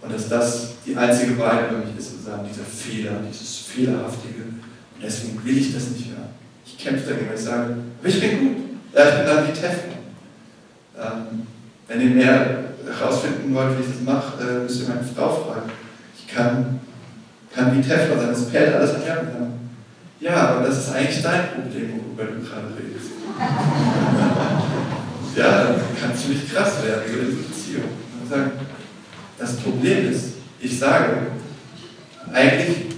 Und 0.01 0.13
dass 0.13 0.29
das 0.29 0.73
die 0.85 0.95
einzige 0.95 1.39
Wahrheit 1.39 1.71
über 1.71 1.79
mich 1.79 1.97
ist, 1.97 2.11
sozusagen 2.11 2.47
dieser 2.47 2.65
Fehler, 2.65 3.13
dieses 3.27 3.57
Fehlerhaftige. 3.57 4.43
Und 4.43 5.01
deswegen 5.01 5.43
will 5.43 5.57
ich 5.57 5.73
das 5.73 5.89
nicht 5.89 6.11
mehr. 6.11 6.29
Ich 6.65 6.77
kämpfe 6.77 7.09
dagegen, 7.09 7.29
weil 7.29 7.35
ich 7.35 7.41
sage, 7.41 7.77
aber 7.99 8.07
ich 8.07 8.19
bin 8.19 8.39
gut. 8.39 8.57
Ja, 8.93 9.09
ich 9.09 9.15
bin 9.15 9.25
dann 9.25 9.47
wie 9.47 9.53
Teflon. 9.53 9.97
Ähm, 10.99 11.47
wenn 11.87 12.01
ihr 12.01 12.09
mehr 12.09 12.70
herausfinden 13.01 13.53
wollt, 13.53 13.77
wie 13.77 13.81
ich 13.81 13.87
das 13.87 14.01
mache, 14.05 14.41
äh, 14.41 14.63
müsst 14.63 14.81
ihr 14.81 14.89
meine 14.89 15.03
Frau 15.03 15.29
fragen. 15.29 15.71
Ich 16.17 16.33
kann, 16.33 16.79
kann 17.53 17.77
wie 17.77 17.81
Teflon 17.81 18.19
sein, 18.19 18.29
das 18.29 18.49
perlt 18.49 18.75
alles 18.75 18.95
an 18.95 19.05
Jahren. 19.05 19.51
Ja, 20.19 20.49
aber 20.49 20.67
das 20.67 20.77
ist 20.77 20.93
eigentlich 20.93 21.23
dein 21.23 21.49
Problem, 21.49 21.93
worüber 21.97 22.31
du 22.31 22.47
gerade 22.47 22.67
redest. 22.77 23.11
ja, 25.35 25.63
dann 25.63 25.75
kann 25.99 26.15
ziemlich 26.15 26.53
krass 26.53 26.73
werden, 26.85 27.01
so 27.07 27.17
diese 27.19 27.37
Beziehung. 27.37 27.89
Und 28.21 28.29
sagen, 28.29 28.51
das 29.39 29.55
Problem 29.55 30.11
ist, 30.11 30.33
ich 30.59 30.77
sage, 30.77 31.17
eigentlich 32.31 32.91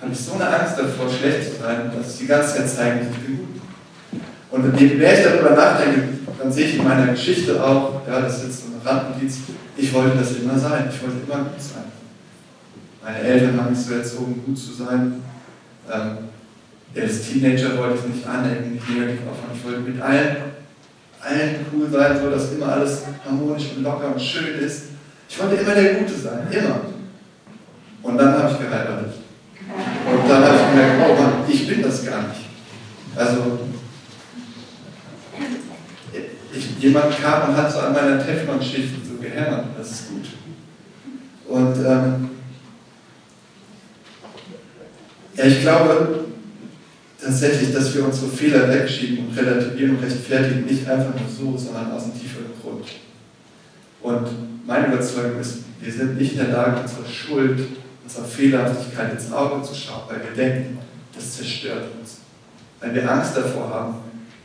habe 0.00 0.12
ich 0.12 0.18
so 0.18 0.32
eine 0.32 0.48
Angst 0.48 0.78
davor, 0.78 1.10
schlecht 1.10 1.52
zu 1.52 1.60
sein, 1.60 1.90
dass 1.94 2.14
ich 2.14 2.20
die 2.20 2.26
ganze 2.26 2.56
Zeit 2.56 2.70
zeige, 2.70 3.00
ich 3.10 3.16
bin 3.18 3.36
gut. 3.36 3.55
Und 4.56 4.80
je 4.80 4.94
mehr 4.94 5.18
ich 5.18 5.24
darüber 5.24 5.50
nachdenke, 5.50 6.02
dann 6.38 6.50
sehe 6.50 6.66
ich 6.66 6.78
in 6.78 6.84
meiner 6.84 7.08
Geschichte 7.08 7.62
auch, 7.62 8.06
ja, 8.08 8.20
das 8.20 8.38
ist 8.38 8.44
jetzt 8.44 8.60
so 8.60 8.66
ein 8.68 8.80
Randnotiz, 8.84 9.38
ich 9.76 9.92
wollte 9.92 10.16
das 10.16 10.36
immer 10.36 10.58
sein, 10.58 10.88
ich 10.90 11.02
wollte 11.02 11.16
immer 11.26 11.44
gut 11.44 11.60
sein. 11.60 11.84
Meine 13.04 13.18
Eltern 13.18 13.60
haben 13.60 13.70
mich 13.70 13.78
so 13.78 13.94
erzogen, 13.94 14.42
gut 14.44 14.58
zu 14.58 14.72
sein. 14.72 15.22
Ähm, 15.92 16.18
als 16.96 17.28
Teenager 17.28 17.76
wollte 17.76 17.98
ich 17.98 18.14
nicht 18.16 18.26
anecken, 18.26 18.72
nicht 18.72 18.88
negativ 18.88 19.20
aufhören. 19.20 19.54
Ich 19.54 19.64
wollte 19.64 19.80
mit 19.80 20.00
allen, 20.00 20.36
allen 21.20 21.66
cool 21.72 21.88
sein, 21.90 22.18
so 22.18 22.30
dass 22.30 22.52
immer 22.52 22.72
alles 22.72 23.02
harmonisch 23.24 23.64
und 23.76 23.82
locker 23.82 24.12
und 24.14 24.20
schön 24.20 24.58
ist. 24.58 24.84
Ich 25.28 25.38
wollte 25.40 25.56
immer 25.56 25.74
der 25.74 25.94
Gute 25.94 26.14
sein, 26.14 26.46
immer. 26.50 26.80
Und 28.02 28.16
dann 28.16 28.38
habe 28.38 28.52
ich 28.52 28.58
geheiratet. 28.58 29.12
Und 29.68 30.30
dann 30.30 30.44
habe 30.44 30.56
ich 30.56 30.70
gemerkt, 30.70 31.02
oh 31.04 31.22
Mann, 31.22 31.32
ich 31.48 31.68
bin 31.68 31.82
das 31.82 32.04
gar 32.06 32.22
nicht. 32.22 32.46
Also, 33.14 33.58
ich, 36.54 36.65
jemand 36.78 37.20
kam 37.20 37.50
und 37.50 37.56
hat 37.56 37.72
so 37.72 37.80
an 37.80 37.92
meiner 37.92 38.24
Teflon-Schicht 38.24 38.94
so 39.08 39.22
gehämmert, 39.22 39.66
das 39.76 39.90
ist 39.90 40.08
gut. 40.08 40.26
Und 41.48 41.76
ähm, 41.84 42.30
ja, 45.36 45.44
ich 45.44 45.60
glaube 45.60 46.26
tatsächlich, 47.20 47.72
dass 47.72 47.94
wir 47.94 48.04
unsere 48.04 48.30
Fehler 48.30 48.68
wegschieben 48.68 49.26
und 49.26 49.36
relativieren 49.36 49.96
und 49.96 50.02
rechtfertigen, 50.02 50.64
nicht 50.64 50.88
einfach 50.88 51.14
nur 51.14 51.28
so, 51.28 51.56
sondern 51.56 51.92
aus 51.92 52.04
einem 52.04 52.20
tieferen 52.20 52.46
Grund. 52.60 52.86
Und 54.02 54.66
meine 54.66 54.88
Überzeugung 54.88 55.40
ist, 55.40 55.64
wir 55.80 55.92
sind 55.92 56.18
nicht 56.18 56.32
in 56.32 56.38
der 56.38 56.48
Lage, 56.48 56.80
unsere 56.80 57.06
Schuld, 57.06 57.60
unsere 58.02 58.24
Fehlerhaftigkeit 58.24 59.12
ins 59.12 59.32
Auge 59.32 59.62
zu 59.62 59.74
schauen, 59.74 60.02
weil 60.08 60.22
wir 60.22 60.36
denken, 60.36 60.78
das 61.14 61.36
zerstört 61.36 61.84
uns. 61.98 62.18
Wenn 62.80 62.94
wir 62.94 63.10
Angst 63.10 63.36
davor 63.36 63.70
haben, 63.70 63.94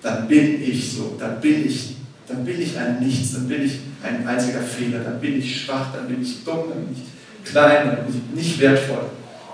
dann 0.02 0.28
bin 0.28 0.62
ich 0.64 0.94
so, 0.94 1.16
dann 1.20 1.40
bin 1.40 1.68
ich, 1.68 1.98
dann 2.28 2.46
bin 2.46 2.62
ich 2.62 2.78
ein 2.78 3.00
Nichts, 3.00 3.34
dann 3.34 3.48
bin 3.48 3.64
ich 3.64 3.80
ein 4.04 4.28
einziger 4.28 4.62
Fehler, 4.62 5.00
dann 5.00 5.20
bin 5.20 5.40
ich 5.40 5.62
schwach, 5.62 5.94
dann 5.94 6.08
bin 6.08 6.22
ich 6.22 6.44
dumm, 6.44 6.70
dann 6.70 6.86
bin 6.86 6.96
ich 6.96 7.52
klein, 7.52 7.88
dann 7.88 8.06
bin 8.06 8.16
ich 8.16 8.36
nicht 8.36 8.60
wertvoll. 8.60 9.10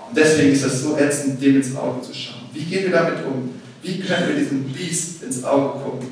Und 0.08 0.16
deswegen 0.16 0.52
ist 0.52 0.64
das 0.64 0.82
so 0.82 0.96
ätzend, 0.96 1.42
dem 1.42 1.56
ins 1.56 1.74
Auge 1.76 2.02
zu 2.02 2.14
schauen. 2.14 2.48
Wie 2.52 2.62
gehen 2.62 2.84
wir 2.84 2.92
damit 2.92 3.24
um? 3.24 3.54
Wie 3.82 4.00
können 4.00 4.28
wir 4.28 4.36
diesem 4.36 4.64
Biest 4.64 5.22
ins 5.22 5.44
Auge 5.44 5.78
gucken? 5.80 6.08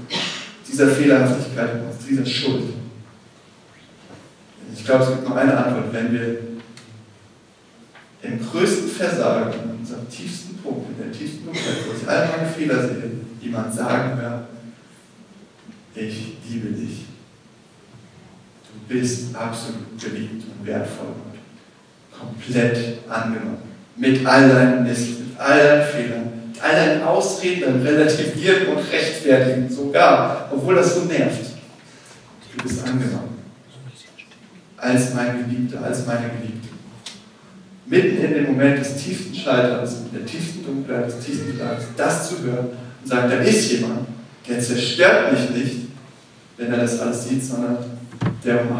Dieser 0.70 0.88
Fehlerhaftigkeit 0.88 1.76
in 1.76 1.80
uns, 1.82 2.06
dieser 2.06 2.26
Schuld. 2.26 2.64
Ich 4.74 4.84
glaube, 4.84 5.04
es 5.04 5.10
gibt 5.10 5.28
nur 5.28 5.38
eine 5.38 5.56
Antwort. 5.56 5.92
Wenn 5.92 6.12
wir 6.12 6.38
im 8.22 8.50
größten 8.50 8.88
Versagen, 8.88 9.52
in 9.52 9.78
unserem 9.80 10.08
tiefsten 10.08 10.56
Punkt, 10.58 10.90
in 10.90 11.04
der 11.04 11.12
tiefsten 11.12 11.44
Dunkelheit, 11.44 11.76
wo 11.86 11.96
ich 11.96 12.08
all 12.08 12.28
meine 12.28 12.48
Fehler 12.48 12.86
sehe, 12.86 13.10
jemand 13.40 13.74
sagen 13.74 14.20
wird, 14.20 14.55
ich 15.96 16.36
liebe 16.48 16.68
dich. 16.68 17.06
Du 18.72 18.94
bist 18.94 19.34
absolut 19.34 19.98
geliebt 19.98 20.44
und 20.44 20.66
wertvoll 20.66 21.06
und 21.06 22.18
komplett 22.18 22.98
angenommen. 23.08 23.58
Mit 23.96 24.24
all 24.26 24.48
deinen 24.48 24.84
Mist, 24.84 25.20
mit 25.20 25.40
all 25.40 25.58
deinen 25.58 25.86
Fehlern, 25.86 26.52
mit 26.52 26.62
all 26.62 26.72
deinen 26.72 27.02
Ausreden, 27.02 27.62
deinem 27.62 27.82
Relativieren 27.82 28.68
und 28.68 28.92
Rechtfertigen 28.92 29.68
sogar, 29.70 30.50
obwohl 30.52 30.74
das 30.74 30.94
so 30.94 31.04
nervt. 31.04 31.52
Du 32.56 32.62
bist 32.62 32.84
angenommen. 32.86 33.36
Als 34.76 35.14
mein 35.14 35.48
Geliebter, 35.48 35.82
als 35.82 36.06
meine 36.06 36.28
Geliebte. 36.38 36.68
Mitten 37.86 38.22
in 38.22 38.34
dem 38.34 38.46
Moment 38.46 38.78
des 38.78 38.96
tiefsten 38.96 39.34
Scheiterns, 39.34 39.96
der 40.12 40.26
tiefsten 40.26 40.64
Dunkelheit, 40.64 41.06
des 41.06 41.20
tiefsten 41.20 41.56
Schlags, 41.56 41.84
das 41.96 42.28
zu 42.28 42.42
hören 42.42 42.68
und 43.02 43.08
sagen, 43.08 43.30
da 43.30 43.36
ist 43.38 43.72
jemand, 43.72 44.08
der 44.48 44.60
zerstört 44.60 45.32
mich 45.32 45.50
nicht, 45.50 45.85
wenn 46.56 46.72
er 46.72 46.78
das 46.78 47.00
alles 47.00 47.28
sieht, 47.28 47.44
sondern 47.44 47.78
der 48.44 48.64
mich. 48.64 48.70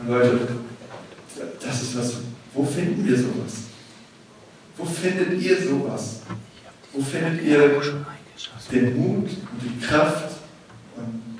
Und 0.00 0.08
Leute, 0.08 0.40
das 1.64 1.82
ist 1.82 1.98
was, 1.98 2.14
wo 2.54 2.64
finden 2.64 3.06
wir 3.06 3.16
sowas? 3.16 3.64
Wo 4.76 4.84
findet 4.84 5.40
ihr 5.40 5.62
sowas? 5.62 6.20
Wo 6.92 7.02
findet 7.02 7.42
ihr 7.42 7.80
den 8.70 8.96
Mut 8.96 9.28
und 9.28 9.62
die 9.62 9.80
Kraft 9.80 10.40
und 10.96 11.38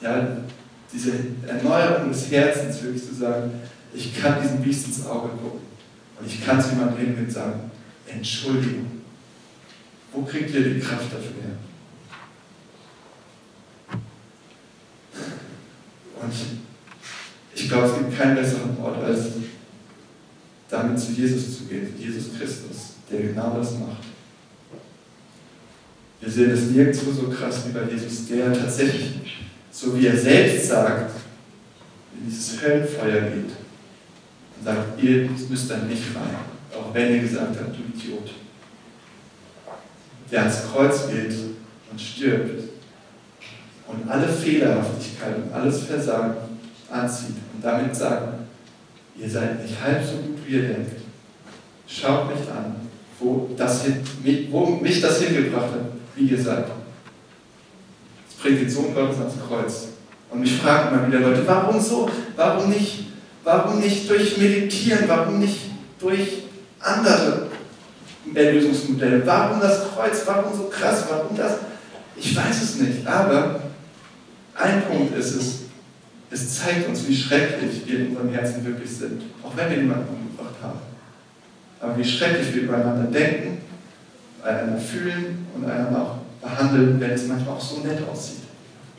ja, 0.00 0.38
diese 0.92 1.12
Erneuerung 1.46 2.10
des 2.10 2.30
Herzens, 2.30 2.82
wirklich 2.82 3.06
zu 3.06 3.14
sagen, 3.14 3.50
ich 3.94 4.20
kann 4.20 4.42
diesem 4.42 4.60
Biest 4.60 4.86
ins 4.86 5.06
Auge 5.06 5.28
gucken 5.28 5.60
und 6.18 6.26
ich 6.26 6.44
kann 6.44 6.60
zu 6.60 6.70
jemandem 6.70 6.98
hingehen 6.98 7.26
und 7.26 7.32
sagen, 7.32 7.70
Entschuldigung. 8.06 9.02
Wo 10.12 10.22
kriegt 10.22 10.54
ihr 10.54 10.74
die 10.74 10.80
Kraft 10.80 11.12
dafür 11.12 11.42
her? 11.42 11.56
Und 16.26 16.34
ich 17.54 17.68
glaube, 17.68 17.86
es 17.86 17.98
gibt 17.98 18.18
keinen 18.18 18.36
besseren 18.36 18.76
Ort, 18.82 19.02
als 19.02 19.26
damit 20.68 20.98
zu 20.98 21.12
Jesus 21.12 21.58
zu 21.58 21.64
gehen, 21.64 21.86
zu 21.96 22.02
Jesus 22.02 22.36
Christus, 22.36 22.94
der 23.10 23.22
genau 23.28 23.56
das 23.56 23.72
macht. 23.78 24.02
Wir 26.20 26.30
sehen 26.30 26.50
es 26.50 26.70
nirgendwo 26.70 27.12
so 27.12 27.28
krass 27.28 27.62
wie 27.66 27.72
bei 27.72 27.84
Jesus, 27.92 28.26
der 28.26 28.52
tatsächlich, 28.52 29.12
so 29.70 29.96
wie 29.96 30.06
er 30.06 30.16
selbst 30.16 30.68
sagt, 30.68 31.12
in 32.18 32.28
dieses 32.28 32.60
Höllenfeuer 32.60 33.20
geht 33.20 33.52
und 34.58 34.64
sagt, 34.64 35.02
ihr 35.02 35.28
müsst 35.48 35.70
dann 35.70 35.86
nicht 35.88 36.02
rein, 36.14 36.34
auch 36.76 36.92
wenn 36.92 37.14
ihr 37.14 37.20
gesagt 37.20 37.56
habt, 37.60 37.76
du 37.76 37.82
Idiot. 37.82 38.30
Der 40.32 40.40
ans 40.40 40.62
Kreuz 40.72 41.08
geht 41.08 41.34
und 41.92 42.00
stirbt 42.00 42.65
alle 44.08 44.28
Fehlerhaftigkeit 44.28 45.36
und 45.36 45.52
alles 45.52 45.84
Versagen 45.84 46.34
anzieht 46.90 47.36
und 47.54 47.64
damit 47.64 47.94
sagt, 47.94 48.34
ihr 49.18 49.28
seid 49.28 49.62
nicht 49.62 49.74
halb 49.82 50.04
so 50.04 50.16
gut, 50.16 50.38
wie 50.46 50.54
ihr 50.54 50.62
denkt. 50.62 50.92
Schaut 51.88 52.28
mich 52.28 52.48
an, 52.48 52.76
wo, 53.18 53.50
das 53.56 53.84
hin, 53.84 54.02
wo 54.50 54.66
mich 54.66 55.00
das 55.00 55.20
hingebracht 55.20 55.70
hat, 55.72 55.92
wie 56.14 56.26
ihr 56.26 56.40
seid. 56.40 56.66
Das 58.28 58.36
bringt 58.40 58.60
den 58.60 58.70
Sohn 58.70 58.94
Gottes 58.94 59.18
ans 59.18 59.34
Kreuz. 59.48 59.88
Und 60.30 60.40
mich 60.40 60.56
fragen 60.56 60.96
immer 60.96 61.06
wieder 61.06 61.20
Leute, 61.20 61.42
warum 61.46 61.80
so? 61.80 62.10
Warum 62.34 62.68
nicht, 62.68 63.06
warum 63.44 63.80
nicht 63.80 64.10
durch 64.10 64.36
Meditieren? 64.36 65.04
Warum 65.06 65.38
nicht 65.38 65.60
durch 65.98 66.42
andere 66.80 67.46
Erlösungsmodelle? 68.34 69.24
Warum 69.24 69.60
das 69.60 69.82
Kreuz? 69.94 70.22
Warum 70.26 70.56
so 70.56 70.64
krass? 70.64 71.04
Warum 71.08 71.36
das? 71.36 71.52
Ich 72.16 72.36
weiß 72.36 72.62
es 72.62 72.76
nicht, 72.76 73.06
aber 73.06 73.60
ein 74.58 74.82
Punkt 74.84 75.16
ist 75.16 75.34
es, 75.34 75.58
es 76.30 76.58
zeigt 76.58 76.88
uns, 76.88 77.06
wie 77.06 77.16
schrecklich 77.16 77.86
wir 77.86 78.00
in 78.00 78.08
unserem 78.08 78.30
Herzen 78.30 78.64
wirklich 78.64 78.90
sind, 78.90 79.22
auch 79.42 79.56
wenn 79.56 79.70
wir 79.70 79.76
niemanden 79.78 80.08
umgebracht 80.14 80.56
haben. 80.62 80.80
Aber 81.80 81.96
wie 81.96 82.04
schrecklich 82.04 82.54
wir 82.54 82.62
übereinander 82.62 83.10
denken, 83.10 83.58
einander 84.42 84.78
fühlen 84.78 85.46
und 85.54 85.64
einander 85.64 86.02
auch 86.02 86.18
behandeln, 86.42 87.00
wenn 87.00 87.10
es 87.10 87.26
manchmal 87.26 87.56
auch 87.56 87.60
so 87.60 87.80
nett 87.80 87.98
aussieht. 88.08 88.42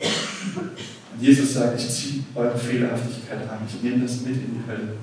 Und 0.00 1.22
Jesus 1.22 1.54
sagt, 1.54 1.78
ich 1.80 1.90
ziehe 1.90 2.24
eure 2.34 2.56
Fehlerhaftigkeit 2.56 3.42
an, 3.42 3.58
ich 3.66 3.82
nehme 3.82 4.04
das 4.04 4.20
mit 4.20 4.36
in 4.36 4.62
die 4.62 4.70
Hölle. 4.70 4.94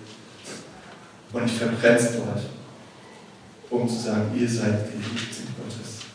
Und 1.33 1.45
ich 1.45 1.53
verbrenne 1.53 1.97
es 1.97 2.13
dort, 2.13 2.41
um 3.69 3.89
zu 3.89 3.95
sagen, 3.95 4.31
ihr 4.35 4.49
seid 4.49 4.89
geliebt 4.89 5.35
Gottes. 5.57 6.05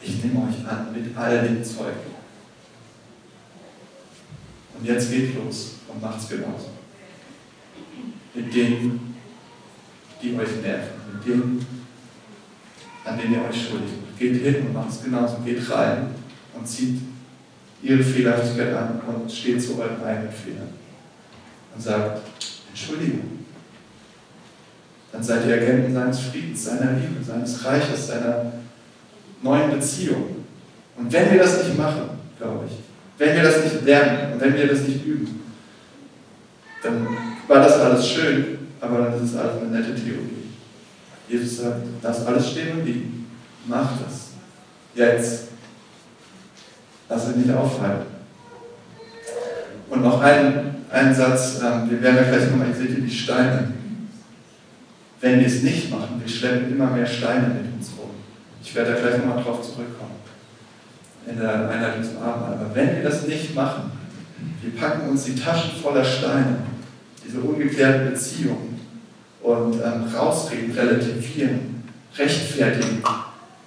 Ich 0.00 0.22
nehme 0.22 0.40
euch 0.40 0.66
an 0.68 0.92
mit 0.92 1.16
all 1.16 1.42
dem 1.42 1.64
Zeug. 1.64 1.94
Und 4.84 4.90
jetzt 4.90 5.10
geht 5.10 5.34
los 5.34 5.76
und 5.88 6.02
macht 6.02 6.20
es 6.20 6.28
genauso. 6.28 6.68
Mit 8.34 8.54
denen, 8.54 9.16
die 10.22 10.34
euch 10.34 10.60
nerven, 10.62 10.90
mit 11.10 11.26
denen, 11.26 11.66
an 13.02 13.18
denen 13.18 13.32
ihr 13.32 13.48
euch 13.48 13.66
schuldigt. 13.66 14.18
Geht 14.18 14.42
hin 14.42 14.66
und 14.66 14.74
macht 14.74 14.90
es 14.90 15.02
genauso. 15.02 15.38
Geht 15.38 15.70
rein 15.70 16.08
und 16.52 16.68
zieht 16.68 17.00
ihre 17.82 18.02
Fehlerhaftigkeit 18.02 18.74
an 18.74 19.00
und 19.06 19.32
steht 19.32 19.62
zu 19.62 19.80
euren 19.80 20.04
eigenen 20.04 20.30
Fehlern. 20.30 20.68
Und 21.74 21.80
sagt, 21.80 22.20
Entschuldigung. 22.68 23.38
Dann 25.12 25.22
seid 25.22 25.46
ihr 25.46 25.54
Agenten 25.54 25.94
seines 25.94 26.20
Friedens, 26.20 26.62
seiner 26.62 26.92
Liebe, 26.92 27.24
seines 27.24 27.64
Reiches, 27.64 28.08
seiner 28.08 28.52
neuen 29.40 29.70
Beziehung. 29.70 30.44
Und 30.94 31.10
wenn 31.10 31.32
wir 31.32 31.38
das 31.38 31.64
nicht 31.64 31.78
machen, 31.78 32.10
glaube 32.38 32.66
ich, 32.66 32.83
wenn 33.18 33.36
wir 33.36 33.42
das 33.42 33.64
nicht 33.64 33.84
lernen 33.84 34.32
und 34.32 34.40
wenn 34.40 34.54
wir 34.54 34.66
das 34.66 34.80
nicht 34.82 35.04
üben, 35.04 35.40
dann 36.82 37.06
war 37.46 37.58
das 37.58 37.78
alles 37.78 38.08
schön, 38.08 38.58
aber 38.80 38.98
dann 38.98 39.14
ist 39.14 39.30
es 39.30 39.36
alles 39.36 39.62
eine 39.62 39.70
nette 39.70 39.94
Theorie. 39.94 40.48
Jesus 41.28 41.58
sagt, 41.58 41.82
lass 42.02 42.26
alles 42.26 42.50
stehen 42.50 42.78
und 42.78 42.84
liegen. 42.84 43.26
Mach 43.66 43.90
das. 44.04 44.30
Jetzt. 44.94 45.48
Lass 47.08 47.28
es 47.28 47.36
nicht 47.36 47.50
aufhalten. 47.50 48.06
Und 49.88 50.02
noch 50.02 50.20
ein, 50.20 50.76
ein 50.90 51.14
Satz, 51.14 51.60
ähm, 51.62 51.90
wir 51.90 52.02
werden 52.02 52.16
ja 52.16 52.22
gleich 52.24 52.50
nochmal, 52.50 52.70
ich 52.70 52.76
sehe 52.76 52.88
die 52.88 53.10
Steine. 53.10 53.72
wenn 55.20 55.40
wir 55.40 55.46
es 55.46 55.62
nicht 55.62 55.90
machen, 55.90 56.20
wir 56.22 56.28
schleppen 56.28 56.72
immer 56.72 56.90
mehr 56.90 57.06
Steine 57.06 57.48
mit 57.48 57.72
uns 57.74 57.92
rum. 57.98 58.10
Ich 58.62 58.74
werde 58.74 58.92
da 58.92 59.00
gleich 59.00 59.18
nochmal 59.18 59.42
drauf 59.42 59.62
zurückkommen 59.62 60.14
in 61.26 61.38
der 61.38 61.70
Einleitung 61.70 62.02
zum 62.02 62.22
Abendmahl. 62.22 62.54
Aber 62.54 62.74
wenn 62.74 62.96
wir 62.96 63.02
das 63.02 63.26
nicht 63.26 63.54
machen, 63.54 63.92
wir 64.62 64.80
packen 64.80 65.08
uns 65.08 65.24
die 65.24 65.34
Taschen 65.34 65.70
voller 65.82 66.04
Steine, 66.04 66.58
diese 67.24 67.40
ungeklärten 67.40 68.10
Beziehungen 68.10 68.80
und 69.42 69.74
ähm, 69.74 70.04
rausreden, 70.14 70.72
relativieren, 70.72 71.82
rechtfertigen. 72.16 73.02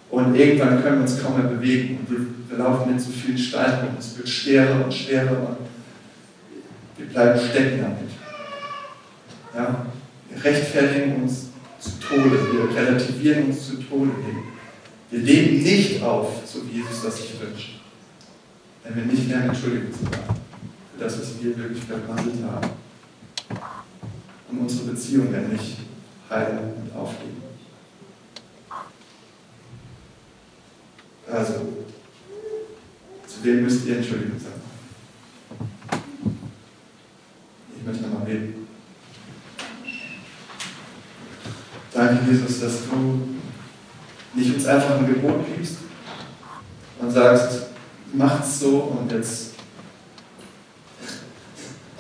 Und 0.09 0.35
irgendwann 0.35 0.81
können 0.81 0.97
wir 0.97 1.01
uns 1.01 1.21
kaum 1.21 1.37
mehr 1.37 1.49
bewegen 1.51 1.99
und 1.99 2.09
wir, 2.09 2.25
wir 2.49 2.57
laufen 2.63 2.91
mit 2.91 3.01
so 3.01 3.11
vielen 3.11 3.37
Steinen 3.37 3.79
rum. 3.79 3.95
Es 3.99 4.17
wird 4.17 4.29
schwerer 4.29 4.83
und 4.83 4.93
schwerer 4.93 5.31
und 5.31 5.57
wir 6.97 7.07
bleiben 7.07 7.39
stecken 7.39 7.81
damit. 7.81 8.09
Ja? 9.53 9.85
Wir 10.29 10.43
rechtfertigen 10.43 11.23
uns 11.23 11.49
zu 11.79 11.91
Tode, 11.99 12.31
wir 12.31 12.75
relativieren 12.75 13.45
uns 13.45 13.67
zu 13.67 13.75
Tode 13.75 14.11
hin. 14.25 14.56
Wir 15.09 15.19
leben 15.19 15.63
nicht 15.63 16.03
auf, 16.03 16.41
so 16.45 16.67
wie 16.67 16.77
Jesus 16.77 17.03
das 17.03 17.17
sich 17.17 17.39
wünscht, 17.39 17.79
wenn 18.83 18.95
wir 18.95 19.03
nicht 19.05 19.29
lernen, 19.29 19.49
Entschuldigung 19.49 19.91
zu 19.91 20.03
sagen 20.03 20.37
für 20.97 21.03
das, 21.03 21.19
was 21.19 21.41
wir 21.41 21.57
wirklich 21.57 21.83
verwandelt 21.83 22.43
haben. 22.43 22.69
Und 24.49 24.59
unsere 24.59 24.91
Beziehung 24.91 25.31
werden 25.31 25.53
nicht 25.53 25.77
heilen 26.29 26.73
und 26.81 26.95
aufgeben. 26.95 27.43
Also, 31.29 31.53
zu 33.27 33.43
wem 33.43 33.63
müsst 33.63 33.85
ihr 33.85 33.97
Entschuldigung 33.97 34.39
sagen? 34.39 34.61
Ich 37.77 37.85
möchte 37.85 38.03
nochmal 38.03 38.25
beten. 38.25 38.67
Danke, 41.93 42.31
Jesus, 42.31 42.59
dass 42.61 42.89
du 42.89 43.36
nicht 44.33 44.53
uns 44.53 44.65
einfach 44.65 44.97
ein 44.97 45.07
Gebot 45.07 45.45
gibst 45.55 45.77
und 46.99 47.11
sagst, 47.11 47.67
macht's 48.13 48.59
so 48.59 48.97
und 48.99 49.11
jetzt, 49.11 49.51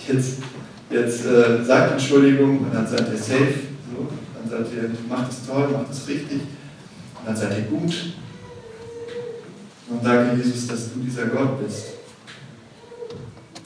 jetzt, 0.07 0.37
jetzt 0.89 1.25
äh, 1.25 1.63
sagt 1.63 1.93
Entschuldigung 1.93 2.59
und 2.59 2.73
dann 2.73 2.87
seid 2.87 3.11
ihr 3.11 3.17
safe, 3.17 3.53
so, 3.91 4.07
dann 4.33 4.49
seid 4.49 4.73
ihr, 4.73 4.89
macht 5.07 5.31
es 5.31 5.45
toll, 5.45 5.69
macht 5.69 5.91
es 5.91 6.07
richtig 6.07 6.41
und 6.41 7.25
dann 7.25 7.35
seid 7.35 7.57
ihr 7.57 7.63
gut. 7.65 8.13
Und 9.89 10.05
danke, 10.05 10.35
Jesus, 10.35 10.67
dass 10.67 10.93
du 10.93 10.99
dieser 10.99 11.27
Gott 11.27 11.63
bist, 11.63 11.85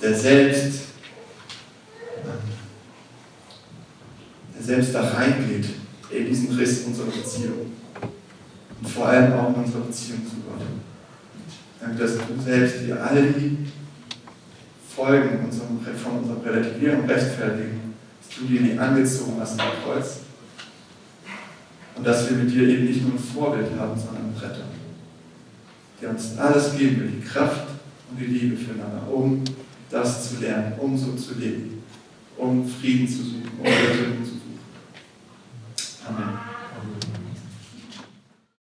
der 0.02 0.13
selbst, 0.13 0.82
der 4.56 4.63
selbst 4.63 4.93
da 4.93 5.02
reingeht 5.10 5.65
in 6.12 6.26
diesen 6.28 6.56
Riss 6.56 6.86
unserer 6.86 7.08
Beziehung 7.08 7.71
und 8.82 8.89
vor 8.89 9.08
allem 9.08 9.34
auch 9.34 9.50
in 9.50 9.63
unserer 9.63 9.82
Beziehung 9.82 10.22
zu 10.26 10.38
Gott. 10.48 10.65
Danke, 11.80 12.02
dass 12.02 12.13
du 12.15 12.41
selbst 12.44 12.86
dir 12.86 13.04
all 13.04 13.34
die 13.34 13.58
Folgen 14.96 15.46
unserem, 15.46 15.80
von 15.80 16.20
unserem 16.20 16.41
Relativieren 16.41 17.06
Rechtfertigen, 17.06 17.94
dass 18.20 18.38
du 18.38 18.46
dir 18.46 18.62
die 18.62 18.78
angezogen 18.78 19.34
hast 19.39 19.60
am 19.60 19.67
Kreuz. 19.84 20.20
Und 21.96 22.08
dass 22.08 22.30
wir 22.30 22.38
mit 22.38 22.52
dir 22.52 22.67
eben 22.67 22.86
nicht 22.86 23.04
nur 23.04 23.13
ein 23.13 23.20
Vorbild 23.20 23.67
haben, 23.78 24.00
sondern 24.00 24.26
einen 24.26 24.38
Retter, 24.38 24.65
der 26.02 26.10
uns 26.10 26.38
alles 26.38 26.78
geben 26.78 27.02
will, 27.02 27.12
die 27.22 27.28
Kraft 27.28 27.67
und 28.10 28.20
die 28.20 28.26
Liebe 28.26 28.56
füreinander, 28.58 29.04
um 29.12 29.44
das 29.89 30.30
zu 30.30 30.41
lernen, 30.41 30.74
um 30.80 30.98
so 30.98 31.13
zu 31.13 31.36
leben, 31.36 31.84
um 32.38 32.67
Frieden 32.67 33.08
zu 33.08 33.24
suchen, 33.24 33.52
um 33.60 33.65
suchen 33.65 34.21